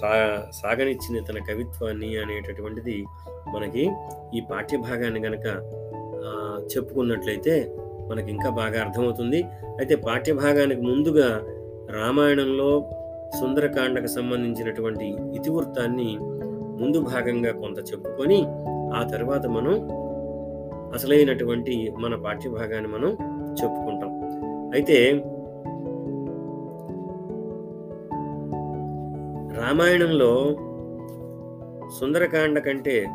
సా 0.00 0.10
సాగనిచ్చిన 0.50 1.18
తన 1.20 1.38
కవిత్వాన్ని 1.38 2.16
అనేటటువంటిది 2.16 3.04
మనకి 3.54 3.90
ఈ 4.34 4.40
పాఠ్యభాగాన్ని 4.50 5.20
గనక 5.20 5.46
చెప్పుకున్నట్లయితే 6.74 7.54
మనకి 8.08 8.30
ఇంకా 8.30 8.50
బాగా 8.50 8.80
అర్థమవుతుంది. 8.80 9.40
అయితే 9.78 9.94
పాఠ్యభాగానికి 9.96 10.80
ముందుగా 10.80 11.28
రామాయణంలో 11.90 12.70
సుందరకాండకు 13.40 14.06
సంబంధించినటువంటి 14.06 15.06
ఇతివృత్తాన్ని 15.36 16.10
ముందు 16.80 16.98
భాగంగా 17.00 17.52
కొంత 17.52 17.78
చెప్పుకొని 17.78 18.38
ఆ 18.94 19.02
తర్వాత 19.02 19.46
మనం 19.46 19.74
అసలైనటువంటి 20.94 21.92
మన 21.98 22.14
పాఠ్యభాగాన్ని 22.14 22.88
మనం 22.88 23.08
చెప్పుకుంటాం. 23.50 24.10
అయితే 24.74 25.12
రామాయణంలో 29.60 30.56
సుందరకాండ 32.00 32.58
కంటే 32.58 33.06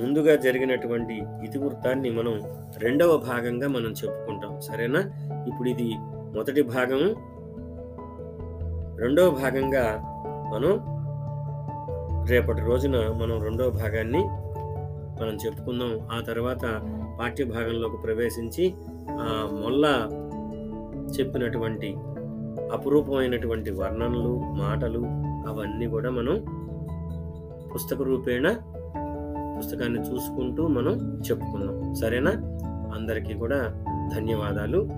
ముందుగా 0.00 0.36
జరిగినటువంటి 0.36 1.22
ఇతివృత్తాన్ని 1.44 2.10
మనం 2.10 2.40
రెండవ 2.78 3.16
భాగంగా 3.16 3.68
మనం 3.68 3.90
చెప్పుకుంటాం. 3.90 4.60
సరేనా? 4.60 5.00
ఇప్పుడు 5.48 5.68
ఇది 5.68 5.92
మొదటి 6.36 6.62
భాగం. 6.62 7.14
రెండవ 8.98 9.30
భాగంగా 9.30 10.00
మనం 10.54 10.98
రేపటి 12.28 12.60
రోజున 12.60 12.96
మనం 12.96 13.42
రెండవ 13.42 13.70
భాగాన్ని 13.70 14.24
మనం 15.22 15.36
చెప్పుకుందాం. 15.46 16.08
ఆ 16.12 16.20
తర్వాత 16.20 16.64
పాఠ్యభాగంలోకి 17.18 17.96
ప్రవేశించి 17.96 18.74
ఆ 19.10 19.48
మొల్ల 19.62 20.08
చెప్పినటువంటి 21.20 21.96
అపురూపమైనటువంటి 22.72 23.70
వర్ణనలు 23.70 24.38
మాటలు 24.38 25.02
అవన్నీ 25.48 25.86
కూడా 25.86 26.10
మనం 26.10 26.44
పుస్తక 27.74 28.02
రూపేణ 28.02 28.56
పుస్తకాన్ని 29.58 30.00
చూసుకుంటూ 30.00 30.66
మనం 30.66 31.22
చెప్పుకున్నాం. 31.30 31.94
సరేనా? 31.94 32.30
అందరికీ 32.94 33.34
కూడా 33.34 33.84
ధన్యవాదాలు. 34.16 34.88